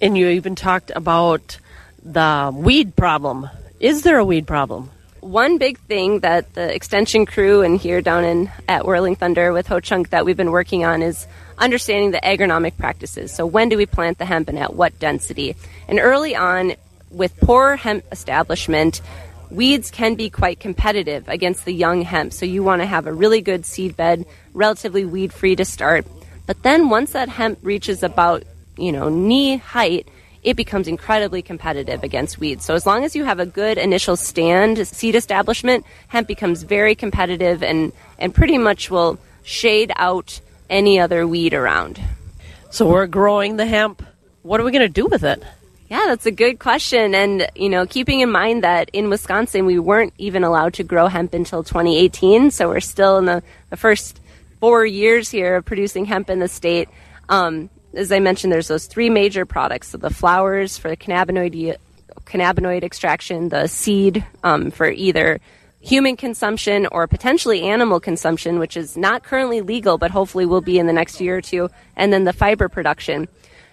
[0.00, 1.58] And you even talked about
[2.04, 3.50] the weed problem.
[3.80, 4.90] Is there a weed problem?
[5.24, 9.66] One big thing that the extension crew and here down in at Whirling Thunder with
[9.68, 13.32] Ho Chunk that we've been working on is understanding the agronomic practices.
[13.32, 15.56] So when do we plant the hemp and at what density?
[15.88, 16.74] And early on,
[17.10, 19.00] with poor hemp establishment,
[19.50, 22.34] weeds can be quite competitive against the young hemp.
[22.34, 26.06] So you want to have a really good seed bed, relatively weed free to start.
[26.46, 28.42] But then once that hemp reaches about,
[28.76, 30.06] you know, knee height,
[30.44, 32.64] it becomes incredibly competitive against weeds.
[32.64, 36.94] So as long as you have a good initial stand seed establishment, hemp becomes very
[36.94, 42.00] competitive and, and pretty much will shade out any other weed around.
[42.70, 44.04] So we're growing the hemp.
[44.42, 45.42] What are we going to do with it?
[45.88, 47.14] Yeah, that's a good question.
[47.14, 51.08] And, you know, keeping in mind that in Wisconsin, we weren't even allowed to grow
[51.08, 52.50] hemp until 2018.
[52.50, 54.20] So we're still in the, the first
[54.60, 56.88] four years here of producing hemp in the state.
[57.28, 61.76] Um, as I mentioned, there's those three major products: so the flowers for the cannabinoid
[62.24, 65.40] cannabinoid extraction, the seed um, for either
[65.80, 70.78] human consumption or potentially animal consumption, which is not currently legal, but hopefully will be
[70.78, 73.28] in the next year or two, and then the fiber production.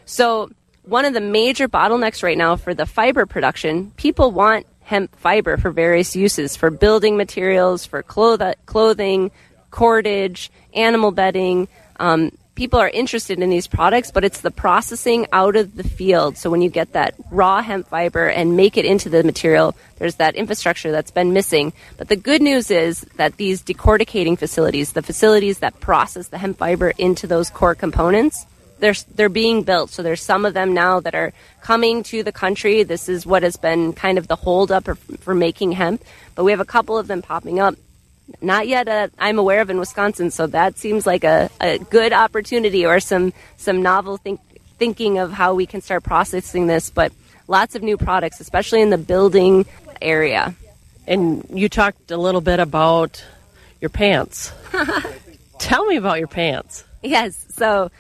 [0.06, 0.50] So
[0.84, 5.56] one of the major bottlenecks right now for the fiber production, people want hemp fiber
[5.56, 9.32] for various uses, for building materials, for cloth- clothing,
[9.70, 11.70] cordage, animal bedding.
[11.98, 16.38] Um, people are interested in these products, but it's the processing out of the field.
[16.38, 20.18] So when you get that raw hemp fiber and make it into the material, there's
[20.18, 21.74] that infrastructure that's been missing.
[21.98, 26.60] But the good news is that these decorticating facilities, the facilities that process the hemp
[26.60, 28.46] fiber into those core components,
[28.78, 29.90] they're, they're being built.
[29.90, 32.84] So there's some of them now that are coming to the country.
[32.84, 36.04] This is what has been kind of the holdup for, for making hemp.
[36.36, 37.74] But we have a couple of them popping up
[38.42, 40.32] not yet uh, I'm aware of in Wisconsin.
[40.32, 44.40] So that seems like a, a good opportunity or some some novel think,
[44.78, 46.90] thinking of how we can start processing this.
[46.90, 47.12] But
[47.48, 49.66] lots of new products, especially in the building
[50.02, 50.56] area.
[51.08, 53.24] And you talked a little bit about
[53.80, 54.52] your pants.
[55.60, 56.84] Tell me about your pants.
[57.04, 57.46] Yes.
[57.50, 57.92] So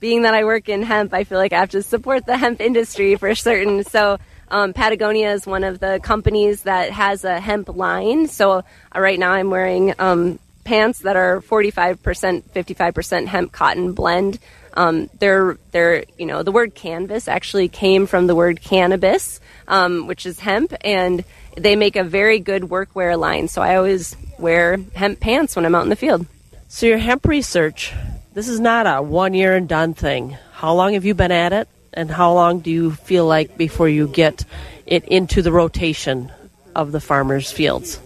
[0.00, 2.60] being that I work in hemp, I feel like I have to support the hemp
[2.60, 3.84] industry for certain.
[3.84, 4.18] So
[4.50, 8.26] um, Patagonia is one of the companies that has a hemp line.
[8.28, 8.62] So uh,
[8.96, 14.38] right now I'm wearing um, pants that are 45%, 55% hemp cotton blend.
[14.74, 20.06] Um, they're, they're, you know, the word canvas actually came from the word cannabis, um,
[20.06, 21.24] which is hemp, and
[21.56, 23.48] they make a very good workwear line.
[23.48, 26.26] So I always wear hemp pants when I'm out in the field.
[26.68, 27.92] So your hemp research,
[28.34, 30.36] this is not a one year and done thing.
[30.52, 31.68] How long have you been at it?
[31.98, 34.44] And how long do you feel like before you get
[34.86, 36.30] it into the rotation
[36.76, 37.98] of the farmers' fields?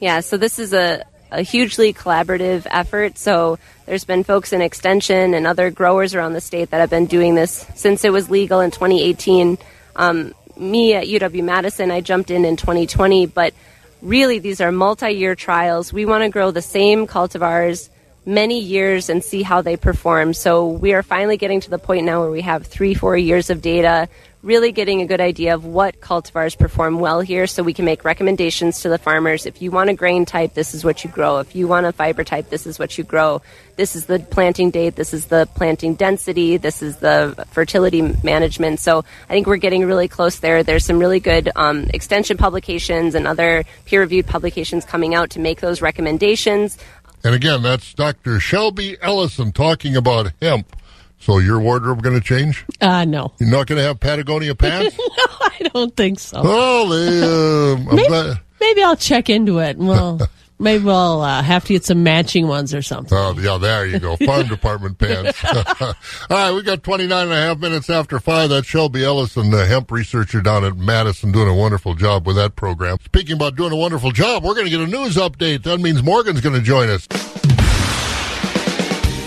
[0.00, 3.16] Yeah, so this is a, a hugely collaborative effort.
[3.18, 7.06] So there's been folks in Extension and other growers around the state that have been
[7.06, 9.58] doing this since it was legal in 2018.
[9.94, 13.54] Um, me at UW Madison, I jumped in in 2020, but
[14.02, 15.92] really these are multi-year trials.
[15.92, 17.90] We want to grow the same cultivars
[18.26, 20.34] many years and see how they perform.
[20.34, 23.50] So we are finally getting to the point now where we have three, four years
[23.50, 24.08] of data,
[24.42, 28.04] really getting a good idea of what cultivars perform well here so we can make
[28.04, 29.46] recommendations to the farmers.
[29.46, 31.38] If you want a grain type, this is what you grow.
[31.38, 33.42] If you want a fiber type, this is what you grow.
[33.76, 34.94] This is the planting date.
[34.94, 36.56] This is the planting density.
[36.56, 38.80] This is the fertility management.
[38.80, 40.62] So I think we're getting really close there.
[40.62, 45.40] There's some really good um, extension publications and other peer reviewed publications coming out to
[45.40, 46.78] make those recommendations.
[47.24, 48.38] And again, that's Dr.
[48.40, 50.76] Shelby Ellison talking about hemp.
[51.18, 52.64] So your wardrobe going to change?
[52.80, 53.32] Uh, no.
[53.38, 54.96] You're not going to have Patagonia pants?
[54.98, 55.04] no,
[55.40, 56.42] I don't think so.
[56.42, 59.78] They, uh, maybe, maybe, I'll check into it.
[59.78, 60.20] Well,
[60.58, 63.16] Maybe we'll uh, have to get some matching ones or something.
[63.16, 64.16] Oh, yeah, there you go.
[64.16, 65.38] Farm department pants.
[65.80, 65.94] All
[66.30, 68.48] right, we got 29 and a half minutes after 5.
[68.48, 72.56] That's Shelby Ellison, the hemp researcher down at Madison, doing a wonderful job with that
[72.56, 72.96] program.
[73.04, 75.62] Speaking about doing a wonderful job, we're going to get a news update.
[75.64, 77.06] That means Morgan's going to join us.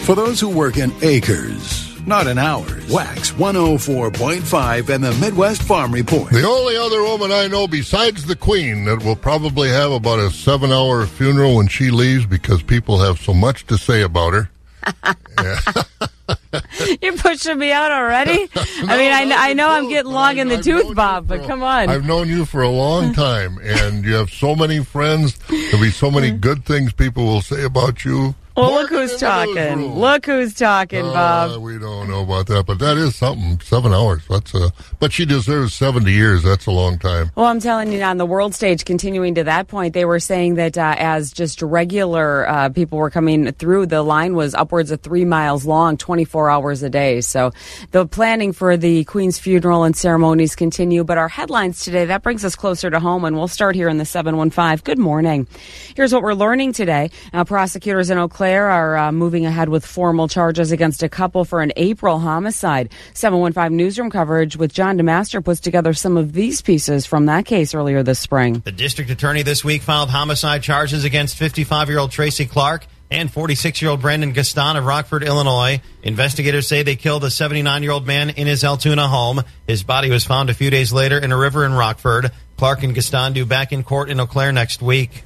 [0.06, 5.94] For those who work in acres, not in hours, Wax 104.5 and the Midwest Farm
[5.94, 6.32] Report.
[6.32, 10.32] The only other woman I know besides the Queen that will probably have about a
[10.32, 14.50] seven hour funeral when she leaves because people have so much to say about her.
[17.02, 18.50] You're pushing me out already.
[18.56, 21.90] I mean, I, I know I'm getting long in the tooth, Bob, but come on.
[21.90, 25.38] I've known you for a long time, and you have so many friends.
[25.48, 26.40] There'll be so many mm-hmm.
[26.40, 28.34] good things people will say about you.
[28.60, 29.96] Well, look who's talking.
[29.96, 31.62] Look who's talking, Uh, Bob.
[31.62, 33.58] we don't know about that, but that is something.
[33.64, 34.22] Seven hours.
[34.30, 34.70] That's uh
[35.00, 36.44] But she deserves seventy years.
[36.44, 37.32] That's a long time.
[37.38, 40.56] Well, I'm telling you, on the world stage, continuing to that point, they were saying
[40.56, 45.00] that uh, as just regular uh, people were coming through, the line was upwards of
[45.00, 47.22] three miles long, 24 hours a day.
[47.22, 47.52] So
[47.92, 51.06] the planning for the Queen's funeral and ceremonies continue.
[51.06, 54.00] But our headlines today, that brings us closer to home, and we'll start here in
[54.00, 54.82] the 715.
[54.84, 55.48] Good morning.
[55.96, 57.10] Here's what we're learning today.
[57.32, 61.46] Uh, prosecutors in Eau Claire are uh, moving ahead with formal charges against a couple
[61.46, 62.92] for an April homicide.
[63.14, 67.74] 715 newsroom coverage with John DeMaster puts together some of these pieces from that case
[67.74, 68.62] earlier this spring.
[68.66, 73.32] The district attorney this week filed homicide charges against 55 year old Tracy Clark and
[73.32, 75.82] 46 year old Brandon Gaston of Rockford, Illinois.
[76.04, 79.42] Investigators say they killed a 79 year old man in his Altoona home.
[79.68, 82.32] His body was found a few days later in a river in Rockford.
[82.58, 85.24] Clark and Gaston due back in court in Eau Claire next week.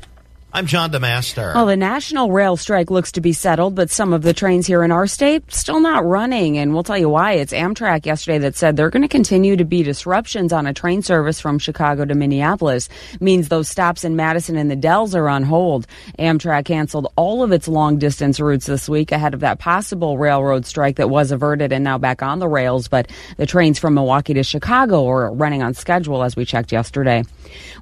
[0.56, 1.56] I'm John DeMaster.
[1.56, 4.84] Well, the national rail strike looks to be settled, but some of the trains here
[4.84, 6.60] in our state still not running.
[6.60, 7.34] And we'll tell you why.
[7.34, 11.02] It's Amtrak yesterday that said they're going to continue to be disruptions on a train
[11.02, 12.88] service from Chicago to Minneapolis.
[13.20, 15.88] Means those stops in Madison and the Dells are on hold.
[16.20, 20.68] Amtrak canceled all of its long distance routes this week ahead of that possible railroad
[20.68, 22.88] strike that was averted and now back on the rails.
[22.88, 27.24] But the trains from Milwaukee to Chicago are running on schedule as we checked yesterday.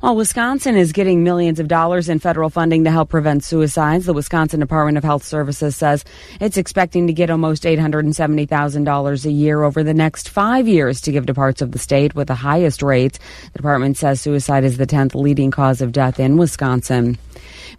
[0.01, 4.05] Well, Wisconsin is getting millions of dollars in federal funding to help prevent suicides.
[4.05, 6.05] The Wisconsin Department of Health Services says
[6.39, 11.25] it's expecting to get almost $870,000 a year over the next five years to give
[11.25, 13.19] to parts of the state with the highest rates.
[13.53, 17.17] The department says suicide is the 10th leading cause of death in Wisconsin.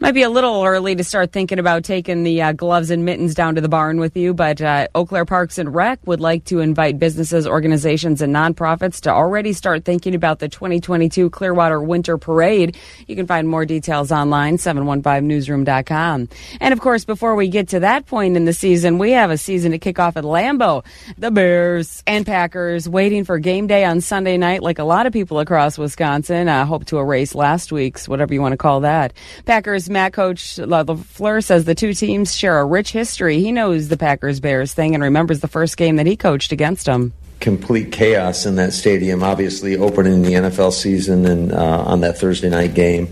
[0.00, 3.34] Might be a little early to start thinking about taking the uh, gloves and mittens
[3.34, 6.44] down to the barn with you, but uh, Eau Claire Parks and Rec would like
[6.46, 12.16] to invite businesses, organizations, and nonprofits to already start thinking about the 2022 Clearwater Winter
[12.16, 12.76] Parade.
[13.06, 16.28] You can find more details online, 715newsroom.com.
[16.60, 19.38] And of course, before we get to that point in the season, we have a
[19.38, 20.84] season to kick off at Lambeau.
[21.18, 25.12] The Bears and Packers waiting for game day on Sunday night, like a lot of
[25.12, 26.48] people across Wisconsin.
[26.48, 29.12] Uh, hope to erase last week's, whatever you want to call that.
[29.44, 33.40] Packers Matt coach LaFleur says the two teams share a rich history.
[33.40, 36.86] He knows the Packers Bears thing and remembers the first game that he coached against
[36.86, 37.12] them.
[37.40, 42.48] Complete chaos in that stadium, obviously opening the NFL season and uh, on that Thursday
[42.48, 43.08] night game.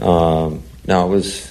[0.00, 1.50] Um, no, it was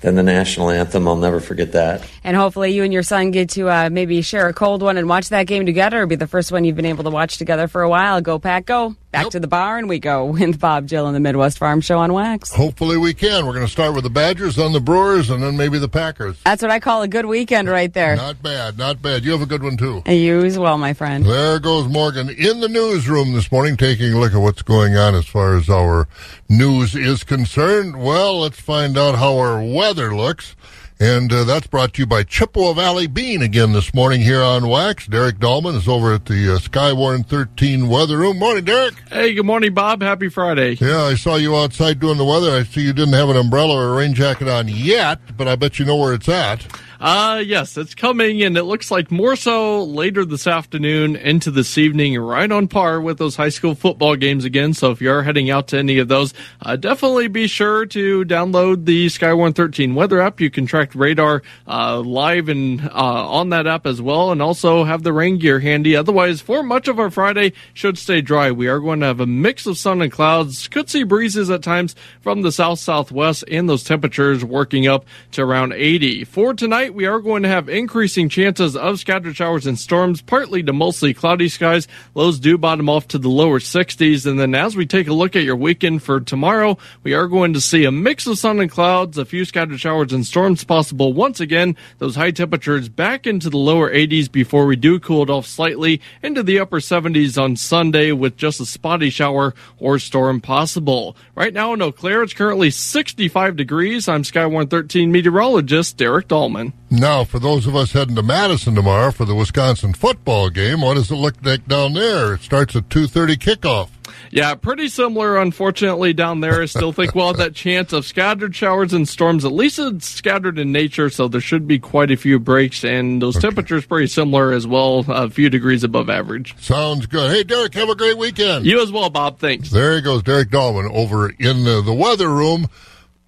[0.00, 1.08] then the national anthem.
[1.08, 2.08] I'll never forget that.
[2.22, 5.08] And hopefully, you and your son get to uh, maybe share a cold one and
[5.08, 5.98] watch that game together.
[5.98, 8.20] It'll be the first one you've been able to watch together for a while.
[8.20, 8.94] Go, Pack, go.
[9.10, 12.12] Back to the barn we go with Bob Jill and the Midwest Farm Show on
[12.12, 12.52] Wax.
[12.52, 13.46] Hopefully we can.
[13.46, 16.38] We're going to start with the Badgers, then the Brewers, and then maybe the Packers.
[16.44, 18.16] That's what I call a good weekend right there.
[18.16, 19.24] Not bad, not bad.
[19.24, 20.02] You have a good one too.
[20.04, 21.24] And you as well, my friend.
[21.24, 25.14] There goes Morgan in the newsroom this morning, taking a look at what's going on
[25.14, 26.06] as far as our
[26.50, 28.02] news is concerned.
[28.02, 30.54] Well, let's find out how our weather looks.
[31.00, 34.68] And uh, that's brought to you by Chippewa Valley Bean again this morning here on
[34.68, 35.06] Wax.
[35.06, 38.40] Derek Dahlman is over at the uh, Skywarn 13 weather room.
[38.40, 38.94] Morning, Derek.
[39.08, 40.02] Hey, good morning, Bob.
[40.02, 40.72] Happy Friday.
[40.72, 42.50] Yeah, I saw you outside doing the weather.
[42.50, 45.54] I see you didn't have an umbrella or a rain jacket on yet, but I
[45.54, 46.66] bet you know where it's at.
[47.00, 51.78] Uh, yes, it's coming, and it looks like more so later this afternoon into this
[51.78, 54.74] evening, right on par with those high school football games again.
[54.74, 58.24] So if you are heading out to any of those, uh, definitely be sure to
[58.24, 60.40] download the Sky 113 weather app.
[60.40, 64.82] You can track radar uh, live and uh, on that app as well, and also
[64.82, 65.94] have the rain gear handy.
[65.94, 68.50] Otherwise, for much of our Friday, should stay dry.
[68.50, 70.66] We are going to have a mix of sun and clouds.
[70.66, 75.42] Could see breezes at times from the south southwest, and those temperatures working up to
[75.42, 76.24] around 80.
[76.24, 80.22] For tonight, tonight we are going to have increasing chances of scattered showers and storms,
[80.22, 81.86] partly to mostly cloudy skies.
[82.14, 84.24] Lows do bottom off to the lower 60s.
[84.24, 87.52] And then as we take a look at your weekend for tomorrow, we are going
[87.52, 91.12] to see a mix of sun and clouds, a few scattered showers and storms possible
[91.12, 91.76] once again.
[91.98, 96.00] Those high temperatures back into the lower 80s before we do cool it off slightly
[96.22, 101.16] into the upper 70s on Sunday with just a spotty shower or storm possible.
[101.34, 104.08] Right now in Eau Claire, it's currently 65 degrees.
[104.08, 106.72] I'm Skywarn 13 meteorologist Derek Dahlman.
[106.90, 110.94] Now, for those of us heading to Madison tomorrow for the Wisconsin football game, what
[110.94, 112.34] does it look like down there?
[112.34, 113.90] It starts at 2.30 kickoff.
[114.30, 116.62] Yeah, pretty similar, unfortunately, down there.
[116.62, 119.44] I still think we'll have that chance of scattered showers and storms.
[119.44, 123.20] At least it's scattered in nature, so there should be quite a few breaks, and
[123.20, 123.48] those okay.
[123.48, 126.56] temperatures pretty similar as well, a few degrees above average.
[126.58, 127.30] Sounds good.
[127.30, 128.66] Hey, Derek, have a great weekend.
[128.66, 129.38] You as well, Bob.
[129.38, 129.70] Thanks.
[129.70, 132.68] There he goes, Derek Dahlman, over in the, the weather room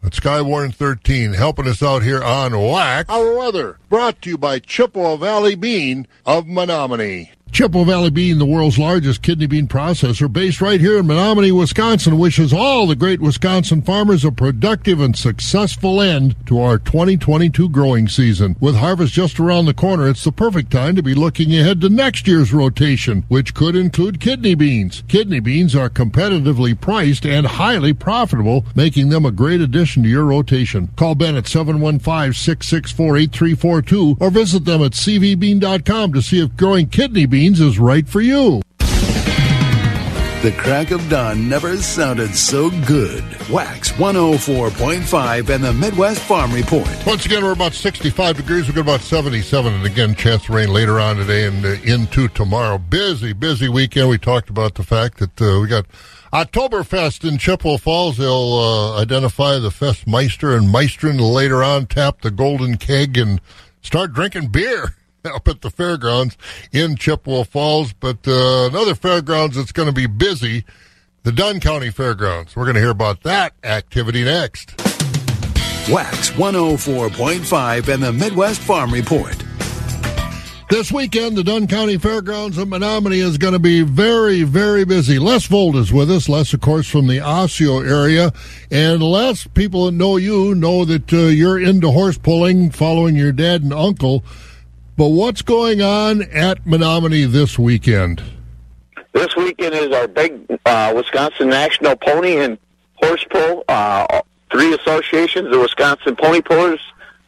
[0.03, 3.09] at Skywarn 13, helping us out here on Wax.
[3.11, 7.31] Our weather brought to you by Chippewa Valley Bean of Menomonie.
[7.53, 12.17] Chippewa Valley Bean, the world's largest kidney bean processor, based right here in Menomonie, Wisconsin,
[12.17, 18.07] wishes all the great Wisconsin farmers a productive and successful end to our 2022 growing
[18.07, 18.55] season.
[18.61, 21.89] With harvest just around the corner, it's the perfect time to be looking ahead to
[21.89, 25.03] next year's rotation, which could include kidney beans.
[25.09, 30.25] Kidney beans are competitively priced and highly profitable, making them a great addition to your
[30.25, 30.89] rotation.
[30.97, 37.39] Call Ben at 715-664-8342 or visit them at cvbean.com to see if growing kidney beans
[37.41, 38.61] beans is right for you.
[40.43, 43.24] The crack of dawn never sounded so good.
[43.49, 46.86] Wax 104.5 and the Midwest Farm Report.
[47.07, 48.66] Once again, we're about 65 degrees.
[48.66, 52.28] We've got about 77, and again, chance of rain later on today and uh, into
[52.28, 52.76] tomorrow.
[52.76, 54.11] Busy, busy weekend.
[54.11, 55.86] We talked about the fact that uh, we got
[56.34, 58.18] Oktoberfest in Chippewa Falls.
[58.18, 63.41] They'll uh, identify the Festmeister and Meistrin later on, tap the golden keg, and
[63.80, 64.95] start drinking beer.
[65.25, 66.37] up at the fairgrounds
[66.73, 67.93] in Chippewa Falls.
[67.93, 70.64] But uh, another fairgrounds that's going to be busy,
[71.23, 72.57] the Dunn County Fairgrounds.
[72.57, 74.77] We're going to hear about that activity next.
[75.91, 79.37] Wax 104.5 and the Midwest Farm Report.
[80.71, 85.18] This weekend, the Dunn County Fairgrounds of Menomonie is going to be very, very busy.
[85.18, 86.29] Les Vold is with us.
[86.29, 88.33] Les, of course, from the Osseo area.
[88.71, 93.33] And Les, people that know you know that uh, you're into horse pulling following your
[93.33, 94.23] dad and uncle.
[95.01, 98.23] But what's going on at Menomonie this weekend?
[99.15, 102.59] This weekend is our big uh, Wisconsin National Pony and
[102.97, 103.65] Horse Pull.
[103.67, 104.21] Uh,
[104.53, 106.81] three associations: the Wisconsin Pony Pullers,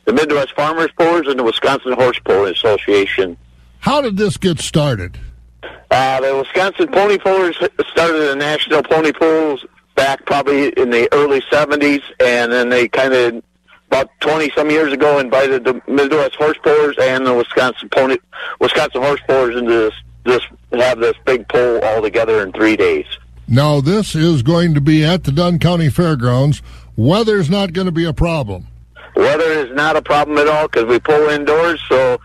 [0.04, 3.38] the Midwest Farmers Pullers, and the Wisconsin Horse Pulling Association.
[3.78, 5.18] How did this get started?
[5.90, 9.64] Uh, the Wisconsin Pony Pullers started the National Pony Pulls
[9.94, 13.42] back probably in the early 70s, and then they kind of
[13.92, 18.16] about 20 some years ago invited the Midwest horse pullers and the Wisconsin pony
[18.58, 23.04] Wisconsin horse pullers into this this have this big pull all together in 3 days.
[23.48, 26.62] Now this is going to be at the Dunn County Fairgrounds.
[26.96, 28.66] Weather's not going to be a problem.
[29.14, 32.18] Weather is not a problem at all because we pull indoors, so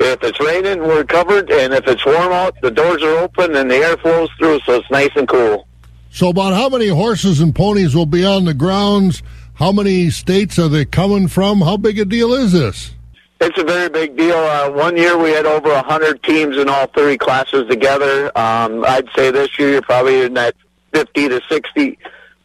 [0.00, 3.70] if it's raining, we're covered, and if it's warm out, the doors are open and
[3.70, 5.68] the air flows through, so it's nice and cool.
[6.10, 9.22] So, about how many horses and ponies will be on the grounds
[9.54, 11.60] how many states are they coming from?
[11.60, 12.92] How big a deal is this?
[13.40, 14.36] It's a very big deal.
[14.36, 18.26] Uh, one year we had over 100 teams in all three classes together.
[18.38, 20.54] Um, I'd say this year you're probably in that
[20.92, 21.98] 50 to 60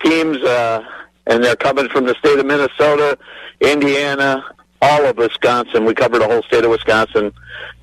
[0.03, 0.83] teams, uh,
[1.27, 3.17] and they're coming from the state of Minnesota,
[3.59, 4.43] Indiana,
[4.81, 5.85] all of Wisconsin.
[5.85, 7.33] We cover the whole state of Wisconsin, and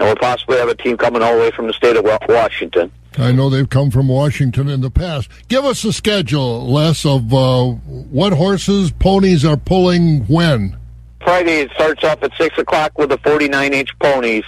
[0.01, 2.93] we'll possibly have a team coming all the way from the state of Washington.
[3.19, 5.29] I know they've come from Washington in the past.
[5.49, 10.77] Give us a schedule, Les, of uh, what horses, ponies are pulling when.
[11.23, 14.45] Friday it starts off at six o'clock with the 49-inch ponies.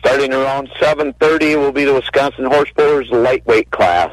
[0.00, 4.12] Starting around 7:30 will be the Wisconsin Horse Pullers lightweight class.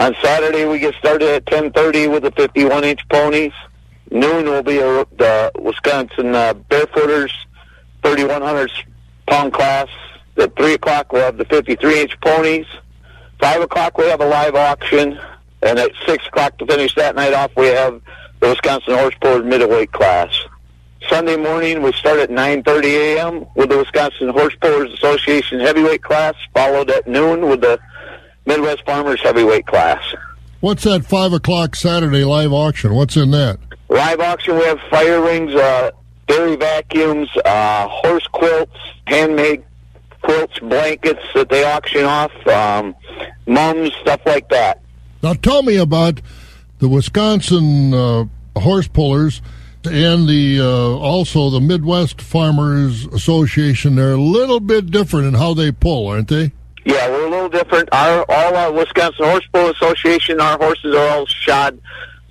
[0.00, 3.52] On Saturday we get started at 10:30 with the 51-inch ponies.
[4.10, 7.32] Noon will be a, the Wisconsin uh, Barefooters
[8.02, 8.70] 3100
[9.26, 9.88] pound class.
[10.38, 12.66] At three o'clock we'll have the 53-inch ponies.
[13.40, 15.18] Five o'clock we have a live auction,
[15.62, 18.00] and at six o'clock to finish that night off we have
[18.40, 19.14] the Wisconsin Horse
[19.44, 20.28] middleweight class.
[21.08, 23.46] Sunday morning we start at 9:30 a.m.
[23.54, 27.78] with the Wisconsin Horse Pullers Association heavyweight class, followed at noon with the
[28.46, 30.02] Midwest Farmers heavyweight class.
[30.60, 32.94] What's that five o'clock Saturday live auction?
[32.94, 33.58] What's in that?
[33.88, 35.92] Live auction we have fire rings, uh,
[36.26, 38.76] dairy vacuums, uh, horse quilts,
[39.06, 39.62] handmade
[40.28, 42.94] quilts, blankets that they auction off, um,
[43.46, 44.80] mums, stuff like that.
[45.22, 46.20] Now, tell me about
[46.80, 48.24] the Wisconsin uh,
[48.56, 49.40] horse pullers.
[49.84, 53.94] and the uh, also the Midwest Farmers Association.
[53.94, 56.52] They're a little bit different in how they pull, aren't they?
[56.84, 57.88] Yeah, we're a little different.
[57.92, 61.80] Our all our Wisconsin Horse Pull Association, our horses are all shod,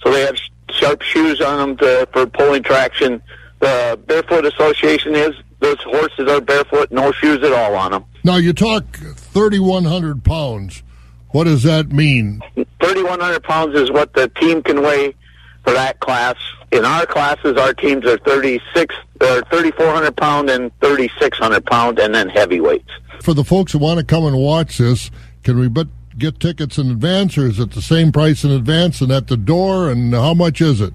[0.03, 0.37] so they have
[0.69, 3.21] sharp shoes on them to, for pulling traction.
[3.59, 8.05] The Barefoot Association is those horses are barefoot, no shoes at all on them.
[8.27, 10.83] Now you talk 3,100 pounds.
[11.29, 12.41] What does that mean?
[12.55, 15.15] 3,100 pounds is what the team can weigh
[15.63, 16.35] for that class.
[16.73, 22.13] In our classes, our teams are 36, uh, or 3,400 pound and 3,600 pound, and
[22.13, 22.91] then heavyweights.
[23.21, 25.09] For the folks who want to come and watch this,
[25.43, 28.99] can we but get tickets in advance, or is it the same price in advance
[28.99, 29.89] and at the door?
[29.89, 30.93] And how much is it?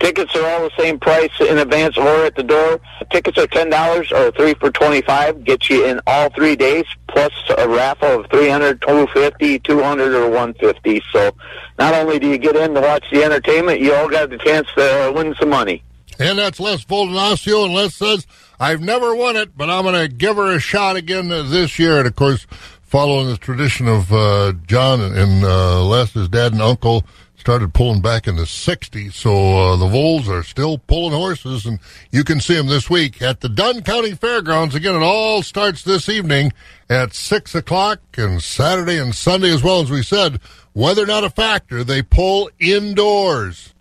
[0.00, 2.80] Tickets are all the same price in advance or at the door.
[3.10, 5.42] Tickets are ten dollars or three for twenty five.
[5.44, 10.54] Gets you in all three days plus a raffle of 300, 250, 200, or one
[10.54, 11.02] fifty.
[11.12, 11.34] So
[11.78, 14.68] not only do you get in to watch the entertainment, you all got the chance
[14.76, 15.82] to win some money.
[16.18, 18.26] And that's Les Voldenasio, and Les says,
[18.58, 21.98] I've never won it, but I'm going to give her a shot again this year.
[21.98, 22.46] And of course,
[22.82, 27.04] following the tradition of uh, John and uh, Les's dad and uncle,
[27.48, 29.14] started pulling back in the 60s.
[29.14, 31.78] So uh, the Volds are still pulling horses, and
[32.10, 34.74] you can see them this week at the Dunn County Fairgrounds.
[34.74, 36.52] Again, it all starts this evening
[36.90, 40.40] at 6 o'clock, and Saturday and Sunday, as well as we said,
[40.74, 41.82] weather not a factor.
[41.82, 43.72] They pull indoors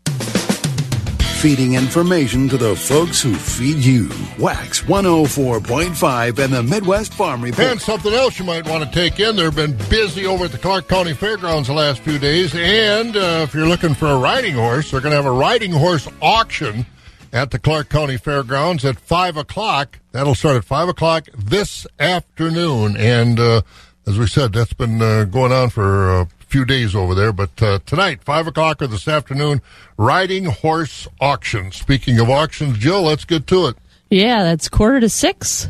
[1.37, 4.09] feeding information to the folks who feed you.
[4.39, 7.67] Wax 104.5 and the Midwest Farm Report.
[7.67, 9.35] And something else you might want to take in.
[9.35, 12.55] They've been busy over at the Clark County Fairgrounds the last few days.
[12.55, 15.71] And uh, if you're looking for a riding horse, they're going to have a riding
[15.71, 16.87] horse auction
[17.31, 19.99] at the Clark County Fairgrounds at 5 o'clock.
[20.13, 22.97] That'll start at 5 o'clock this afternoon.
[22.97, 23.61] And uh,
[24.07, 27.31] as we said, that's been uh, going on for uh, few days over there.
[27.31, 29.61] But uh, tonight, 5 o'clock or this afternoon,
[29.97, 31.71] riding horse auction.
[31.71, 33.77] Speaking of auctions, Jill, let's get to it.
[34.09, 35.69] Yeah, that's quarter to six.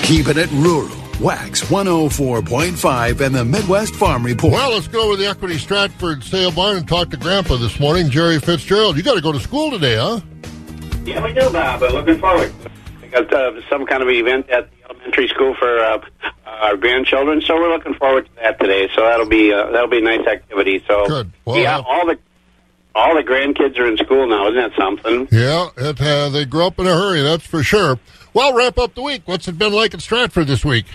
[0.03, 1.04] Keeping it rural.
[1.21, 4.53] Wax 104.5 and the Midwest Farm Report.
[4.53, 8.11] Well, let's go over the Equity Stratford sale barn and talk to Grandpa this morning,
[8.11, 8.97] Jerry Fitzgerald.
[8.97, 10.21] You got to go to school today, huh?
[11.05, 11.81] Yeah, we do, Bob.
[11.81, 12.53] But looking forward.
[13.01, 16.05] We got uh, some kind of event at the elementary school for uh,
[16.47, 18.89] our grandchildren, so we're looking forward to that today.
[18.95, 20.83] So that'll be uh, that'll be a nice activity.
[20.89, 21.31] So Good.
[21.45, 22.19] Well, yeah, uh, all the
[22.95, 24.49] all the grandkids are in school now.
[24.49, 25.29] Isn't that something?
[25.31, 27.99] Yeah, it, uh, they grew up in a hurry, that's for sure.
[28.35, 29.23] Well, wrap up the week.
[29.27, 30.87] What's it been like in Stratford this week?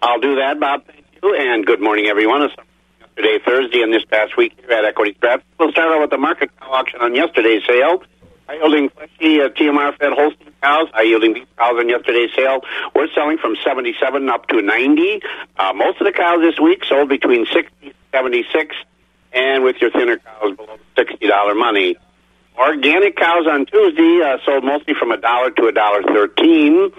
[0.00, 0.86] I'll do that, Bob.
[0.86, 1.34] Thank you.
[1.34, 2.40] And good morning, everyone.
[2.40, 2.54] It's
[2.98, 5.44] yesterday, Thursday, and this past week here at Equity Stratford.
[5.60, 8.02] We'll start out with the market cow auction on yesterday's sale.
[8.48, 12.62] High yielding fleshy uh, TMR fed Holstein cows, high yielding beef cows on yesterday's sale.
[12.94, 15.20] We're selling from 77 up to 90.
[15.58, 18.74] Uh, most of the cows this week sold between 60 and 76,
[19.34, 21.96] and with your thinner cows below $60 money.
[22.58, 26.90] Organic cows on Tuesday uh, sold mostly from a dollar to a dollar thirteen.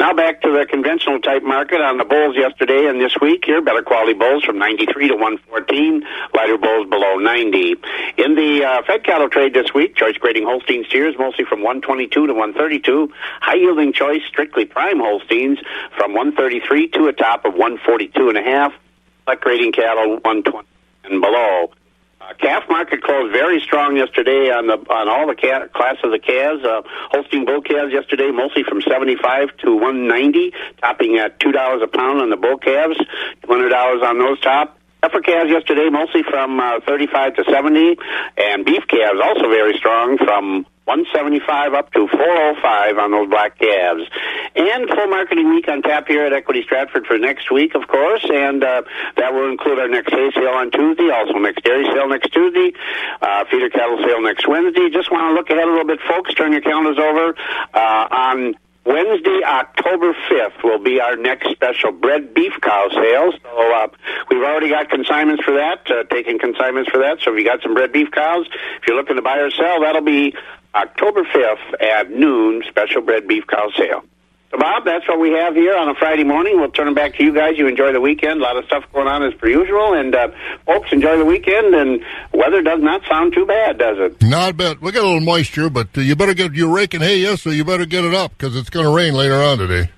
[0.00, 3.44] Now back to the conventional type market on the bulls yesterday and this week.
[3.44, 6.04] Here, better quality bulls from ninety three to one fourteen.
[6.34, 7.76] Lighter bulls below ninety.
[8.18, 11.80] In the uh, fed cattle trade this week, choice grading Holstein steers mostly from one
[11.80, 13.12] twenty two to one thirty two.
[13.40, 15.60] High yielding choice strictly prime Holsteins
[15.96, 18.72] from one thirty three to a top of one forty two and a half.
[19.24, 20.68] Select grading cattle one twenty
[21.04, 21.70] and below.
[22.24, 26.10] Uh, calf market closed very strong yesterday on the on all the ca- class of
[26.22, 26.64] calves.
[26.64, 31.52] Uh, Holstein bull calves yesterday mostly from seventy five to one ninety, topping at two
[31.52, 34.78] dollars a pound on the bull calves, two hundred dollars on those top.
[35.02, 37.98] Heifer calves yesterday mostly from uh, 35 to 70,
[38.38, 44.02] and beef calves also very strong from 175 up to 405 on those black calves.
[44.54, 48.24] And full marketing week on tap here at Equity Stratford for next week, of course,
[48.30, 48.82] and uh,
[49.16, 52.72] that will include our next hay sale on Tuesday, also next dairy sale next Tuesday,
[53.22, 54.90] uh, feeder cattle sale next Wednesday.
[54.90, 56.34] Just want to look ahead a little bit, folks.
[56.34, 57.34] Turn your calendars over
[57.72, 58.54] uh, on
[58.84, 63.32] Wednesday, October 5th will be our next special bred beef cow sale.
[63.32, 63.88] So uh,
[64.30, 67.20] we've already got consignments for that, uh, taking consignments for that.
[67.22, 68.46] So if you got some bred beef cows,
[68.80, 70.34] if you're looking to buy or sell, that'll be
[70.74, 74.04] October 5th at noon, special bred beef cow sale.
[74.58, 76.60] Bob, that's what we have here on a Friday morning.
[76.60, 77.56] We'll turn it back to you guys.
[77.56, 78.40] You enjoy the weekend.
[78.40, 79.94] A lot of stuff going on as per usual.
[79.94, 80.28] And, uh,
[80.66, 81.74] folks, enjoy the weekend.
[81.74, 84.22] And weather does not sound too bad, does it?
[84.22, 84.80] Not bad.
[84.80, 87.50] We got a little moisture, but uh, you better get you're raking hay, yes, so
[87.50, 89.90] you better get it up because it's going to rain later on today.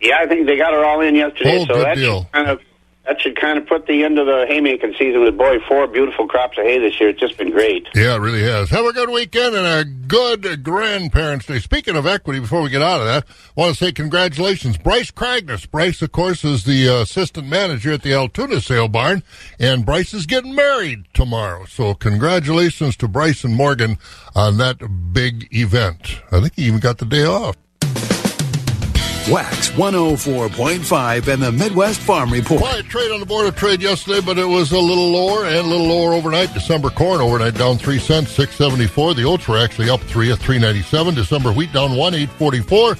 [0.00, 1.60] Yeah, I think they got it all in yesterday.
[1.60, 2.28] Oh, so good that deal.
[2.32, 2.60] kind of
[3.06, 6.26] that should kind of put the end of the haymaking season with boy four beautiful
[6.26, 7.10] crops of hay this year.
[7.10, 7.86] It's just been great.
[7.94, 8.70] Yeah, it really has.
[8.70, 11.58] Have a good weekend and a good Grandparents' Day.
[11.58, 13.24] Speaking of equity, before we get out of that,
[13.56, 15.70] I want to say congratulations, Bryce Cragness.
[15.70, 19.22] Bryce, of course, is the uh, assistant manager at the Altoona Sale Barn,
[19.58, 21.66] and Bryce is getting married tomorrow.
[21.66, 23.98] So congratulations to Bryce and Morgan
[24.34, 26.22] on that big event.
[26.32, 27.56] I think he even got the day off.
[29.30, 32.60] Wax 104.5 and the Midwest Farm Report.
[32.60, 35.56] Quiet trade on the Board of Trade yesterday, but it was a little lower and
[35.56, 36.52] a little lower overnight.
[36.52, 39.14] December corn overnight down three cents, six seventy four.
[39.14, 41.14] The oats were actually up three at three ninety seven.
[41.14, 42.96] December wheat down one eight forty four.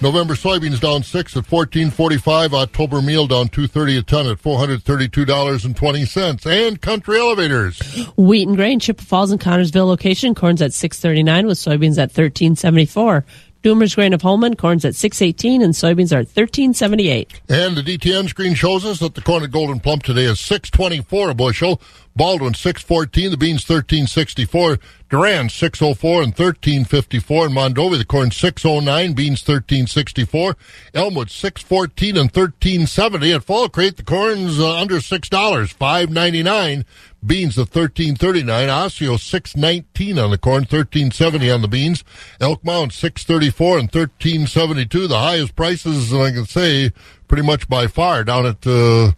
[0.00, 2.54] November soybeans down six at fourteen forty five.
[2.54, 6.04] October meal down two thirty a ton at four hundred thirty two dollars and twenty
[6.04, 6.44] cents.
[6.44, 7.78] And country elevators.
[8.16, 13.24] Wheat and grain, Chippewa Falls and Connorsville location, corn's at 639 with soybeans at 1374.
[13.62, 17.40] Doomer's grain of Holmen, corn's at 618 and soybeans are at 1378.
[17.48, 20.68] And the DTN screen shows us that the corn at Gold'n Plump today is six
[20.68, 21.80] twenty four a bushel.
[22.14, 27.18] Baldwin six fourteen, the beans thirteen sixty four, Durand six oh four and thirteen fifty
[27.18, 30.56] four, and Mondovi the corn six oh nine, beans thirteen sixty four,
[30.92, 33.32] Elmwood six fourteen and thirteen seventy.
[33.32, 36.84] At Fall Creek the corn's uh, under six dollars, five ninety nine.
[37.24, 38.68] Beans at thirteen thirty nine.
[38.68, 42.02] Osseo six nineteen on the corn, thirteen seventy on the beans.
[42.40, 45.06] Elk Mound six thirty four and thirteen seventy two.
[45.06, 46.90] The highest prices I can say
[47.28, 49.12] pretty much by far down at uh,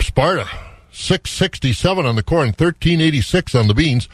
[0.00, 0.48] Sparta.
[0.96, 4.08] 667 on the corn, 1386 on the beans.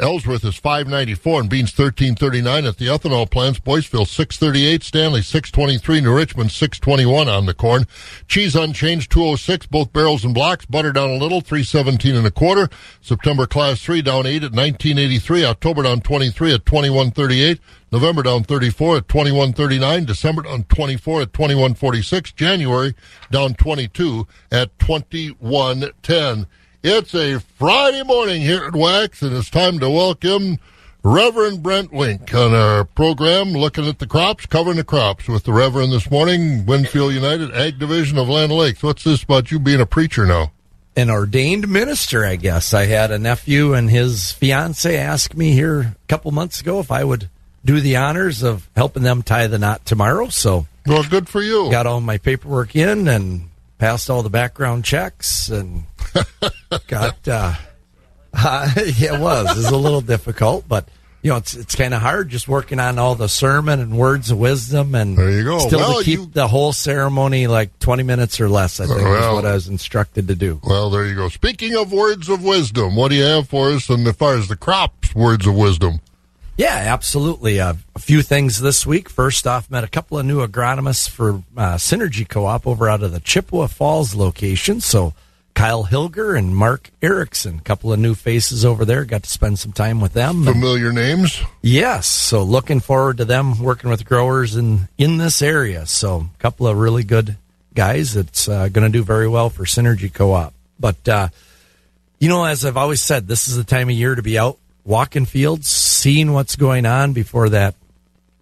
[0.00, 3.60] Ellsworth is 594 and beans 1339 at the ethanol plants.
[3.60, 7.84] Boyceville 638, Stanley 623, New Richmond 621 on the corn.
[8.26, 10.64] Cheese unchanged 206, both barrels and blocks.
[10.64, 12.70] Butter down a little 317 and a quarter.
[13.02, 15.44] September class 3 down 8 at 1983.
[15.44, 17.60] October down 23 at 2138.
[17.92, 20.04] November down 34 at 2139.
[20.06, 22.32] December down 24 at 2146.
[22.32, 22.94] January
[23.30, 26.46] down 22 at 2110.
[26.82, 30.58] It's a Friday morning here at Wax, and it's time to welcome
[31.02, 35.52] Reverend Brent Wink on our program, looking at the crops, covering the crops with the
[35.52, 38.82] Reverend this morning, Winfield United Ag Division of Land O'Lakes.
[38.82, 40.52] What's this about you being a preacher now?
[40.96, 42.72] An ordained minister, I guess.
[42.72, 46.90] I had a nephew and his fiance ask me here a couple months ago if
[46.90, 47.28] I would
[47.62, 50.30] do the honors of helping them tie the knot tomorrow.
[50.30, 51.70] So, well, good for you.
[51.70, 53.50] Got all my paperwork in and
[53.80, 55.84] passed all the background checks and
[56.86, 57.54] got uh,
[58.34, 59.50] uh yeah, it was.
[59.50, 60.86] It was a little difficult, but
[61.22, 64.30] you know, it's it's kind of hard just working on all the sermon and words
[64.30, 65.58] of wisdom and there you go.
[65.58, 66.26] still well, to keep you...
[66.26, 69.68] the whole ceremony like 20 minutes or less, I think well, is what I was
[69.68, 70.60] instructed to do.
[70.62, 71.30] Well, there you go.
[71.30, 74.48] Speaking of words of wisdom, what do you have for us and as far as
[74.48, 76.00] the crops words of wisdom?
[76.60, 77.58] Yeah, absolutely.
[77.58, 79.08] Uh, a few things this week.
[79.08, 83.12] First off, met a couple of new agronomists for uh, Synergy Co-op over out of
[83.12, 84.82] the Chippewa Falls location.
[84.82, 85.14] So
[85.54, 89.06] Kyle Hilger and Mark Erickson, a couple of new faces over there.
[89.06, 90.44] Got to spend some time with them.
[90.44, 91.40] Familiar names?
[91.62, 92.06] Yes.
[92.06, 95.86] So looking forward to them working with growers in in this area.
[95.86, 97.38] So a couple of really good
[97.72, 98.16] guys.
[98.16, 100.52] It's uh, going to do very well for Synergy Co-op.
[100.78, 101.28] But uh,
[102.18, 104.58] you know, as I've always said, this is the time of year to be out
[104.84, 107.74] walking fields, seeing what's going on before that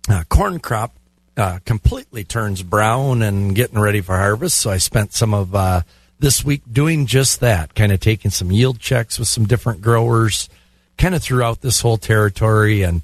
[0.09, 0.95] uh, corn crop
[1.37, 4.59] uh, completely turns brown and getting ready for harvest.
[4.59, 5.83] So I spent some of uh,
[6.19, 10.49] this week doing just that, kind of taking some yield checks with some different growers,
[10.97, 12.83] kind of throughout this whole territory.
[12.83, 13.03] And,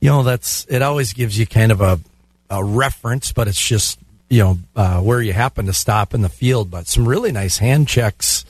[0.00, 2.00] you know, that's, it always gives you kind of a,
[2.48, 3.98] a reference, but it's just,
[4.30, 6.70] you know, uh, where you happen to stop in the field.
[6.70, 8.46] But some really nice hand checks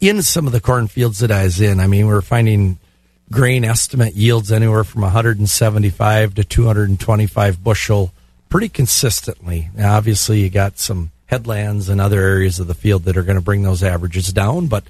[0.00, 2.78] in some of the cornfields that I was in, I mean, we're finding
[3.32, 8.12] grain estimate yields anywhere from 175 to 225 bushel
[8.48, 9.70] pretty consistently.
[9.74, 13.38] Now, obviously, you got some headlands and other areas of the field that are going
[13.38, 14.66] to bring those averages down.
[14.66, 14.84] But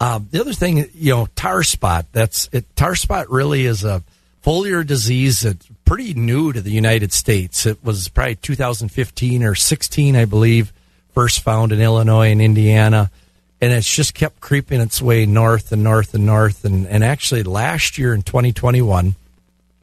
[0.00, 2.06] uh, the other thing, you know, tar spot.
[2.12, 4.02] That's it, tar spot really is a
[4.44, 7.66] foliar disease that's pretty new to the United States.
[7.66, 10.72] It was probably 2015 or 16, I believe,
[11.12, 13.10] first found in Illinois and Indiana.
[13.62, 16.64] And it's just kept creeping its way north and north and north.
[16.64, 19.14] And, and actually, last year in 2021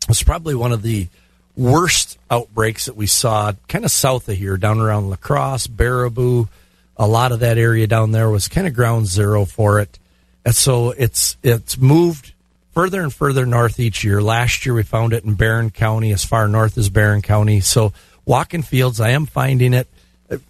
[0.08, 1.08] was probably one of the
[1.56, 6.50] worst outbreaks that we saw kind of south of here, down around La Crosse, Baraboo.
[6.98, 9.98] A lot of that area down there was kind of ground zero for it.
[10.46, 12.34] And so it's it's moved
[12.74, 14.22] further and further north each year.
[14.22, 17.62] Last year we found it in Barron County, as far north as Barron County.
[17.62, 17.94] So
[18.26, 19.88] walking fields, I am finding it.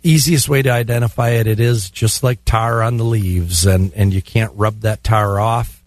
[0.03, 4.13] Easiest way to identify it, it is just like tar on the leaves, and, and
[4.13, 5.81] you can't rub that tar off.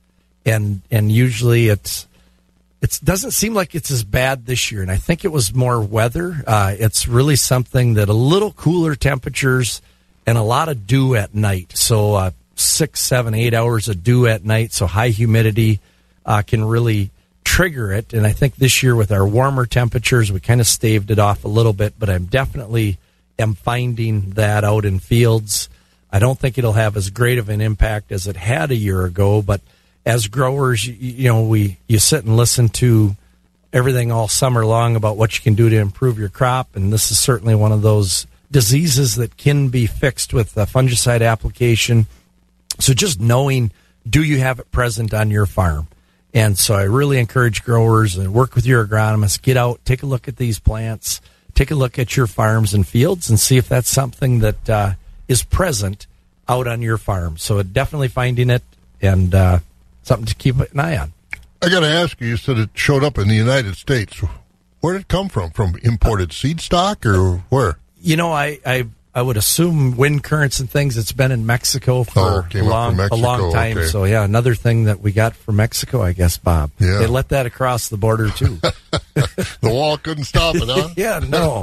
[0.47, 2.09] And and usually it's
[2.81, 5.81] it doesn't seem like it's as bad this year, and I think it was more
[5.81, 6.43] weather.
[6.47, 9.81] Uh, it's really something that a little cooler temperatures
[10.27, 11.77] and a lot of dew at night.
[11.77, 15.81] So uh, six, seven, eight hours of dew at night, so high humidity
[16.27, 17.11] uh, can really
[17.45, 18.13] trigger it.
[18.13, 21.45] And I think this year with our warmer temperatures, we kind of staved it off
[21.45, 21.95] a little bit.
[21.99, 22.99] But I'm definitely
[23.39, 25.69] am finding that out in fields.
[26.11, 29.05] I don't think it'll have as great of an impact as it had a year
[29.05, 29.61] ago, but
[30.05, 33.17] as growers, you, know, we you sit and listen to
[33.73, 37.11] everything all summer long about what you can do to improve your crop, and this
[37.11, 42.07] is certainly one of those diseases that can be fixed with a fungicide application.
[42.79, 43.71] So just knowing,
[44.09, 45.89] do you have it present on your farm?
[46.35, 49.43] And so I really encourage growers and work with your agronomist.
[49.43, 51.21] Get out, take a look at these plants,
[51.55, 54.93] take a look at your farms and fields, and see if that's something that uh,
[55.29, 56.07] is present
[56.49, 57.37] out on your farm.
[57.37, 58.63] So definitely finding it
[59.01, 59.59] and uh,
[60.03, 61.13] something to keep an eye on.
[61.63, 62.29] I got to ask you.
[62.29, 64.21] You said it showed up in the United States.
[64.81, 65.51] Where did it come from?
[65.51, 67.79] From imported seed stock or where?
[68.01, 70.97] You know, I, I I would assume wind currents and things.
[70.97, 73.15] It's been in Mexico for oh, a long Mexico.
[73.15, 73.77] a long time.
[73.77, 73.87] Okay.
[73.87, 76.71] So yeah, another thing that we got from Mexico, I guess, Bob.
[76.79, 76.99] Yeah.
[76.99, 78.57] They let that across the border too.
[79.15, 80.89] the wall couldn't stop it, huh?
[80.97, 81.63] yeah, no,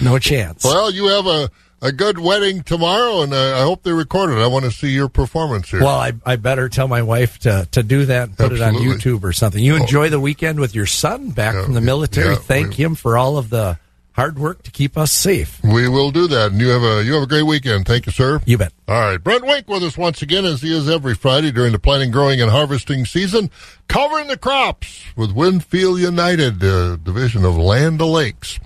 [0.00, 0.62] no chance.
[0.62, 4.34] Well, you have a, a good wedding tomorrow, and uh, I hope they record it.
[4.42, 5.80] I want to see your performance here.
[5.80, 8.86] Well, I, I better tell my wife to, to do that and put Absolutely.
[8.88, 9.64] it on YouTube or something.
[9.64, 12.34] You enjoy the weekend with your son back Yeah, from the military.
[12.34, 13.78] yeah, Thank him for all of the
[14.20, 15.58] hard work to keep us safe.
[15.64, 17.86] We will do that, and you have a you have a great weekend.
[17.86, 18.42] Thank you, sir.
[18.44, 18.70] You bet.
[18.86, 21.78] All right, Brent Wink with us once again, as he is every Friday during the
[21.78, 23.50] planting, growing, and harvesting season,
[23.88, 28.60] covering the crops with Winfield United, uh, division of Land O'Lakes.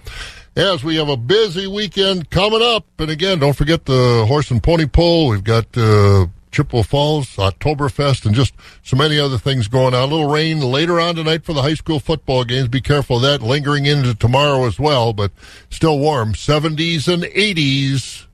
[0.57, 4.61] Yes, we have a busy weekend coming up, and again, don't forget the horse and
[4.61, 5.29] pony pull.
[5.29, 10.05] We've got uh, Chippewa Falls, Oktoberfest, and just so many other things going on.
[10.05, 12.69] A little rain later on tonight for the high school football games.
[12.69, 15.33] Be careful of that lingering into tomorrow as well, but
[15.69, 16.33] still warm.
[16.33, 18.27] 70s and 80s.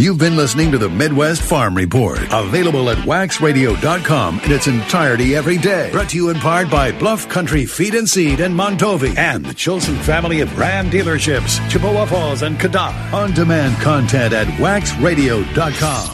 [0.00, 5.58] You've been listening to the Midwest Farm Report, available at waxradio.com in its entirety every
[5.58, 5.90] day.
[5.92, 9.52] Brought to you in part by Bluff Country Feed and Seed in Mondovi and the
[9.52, 13.12] Chilson family of Ram dealerships, Chippewa Falls and Cadott.
[13.12, 16.12] On demand content at waxradio.com.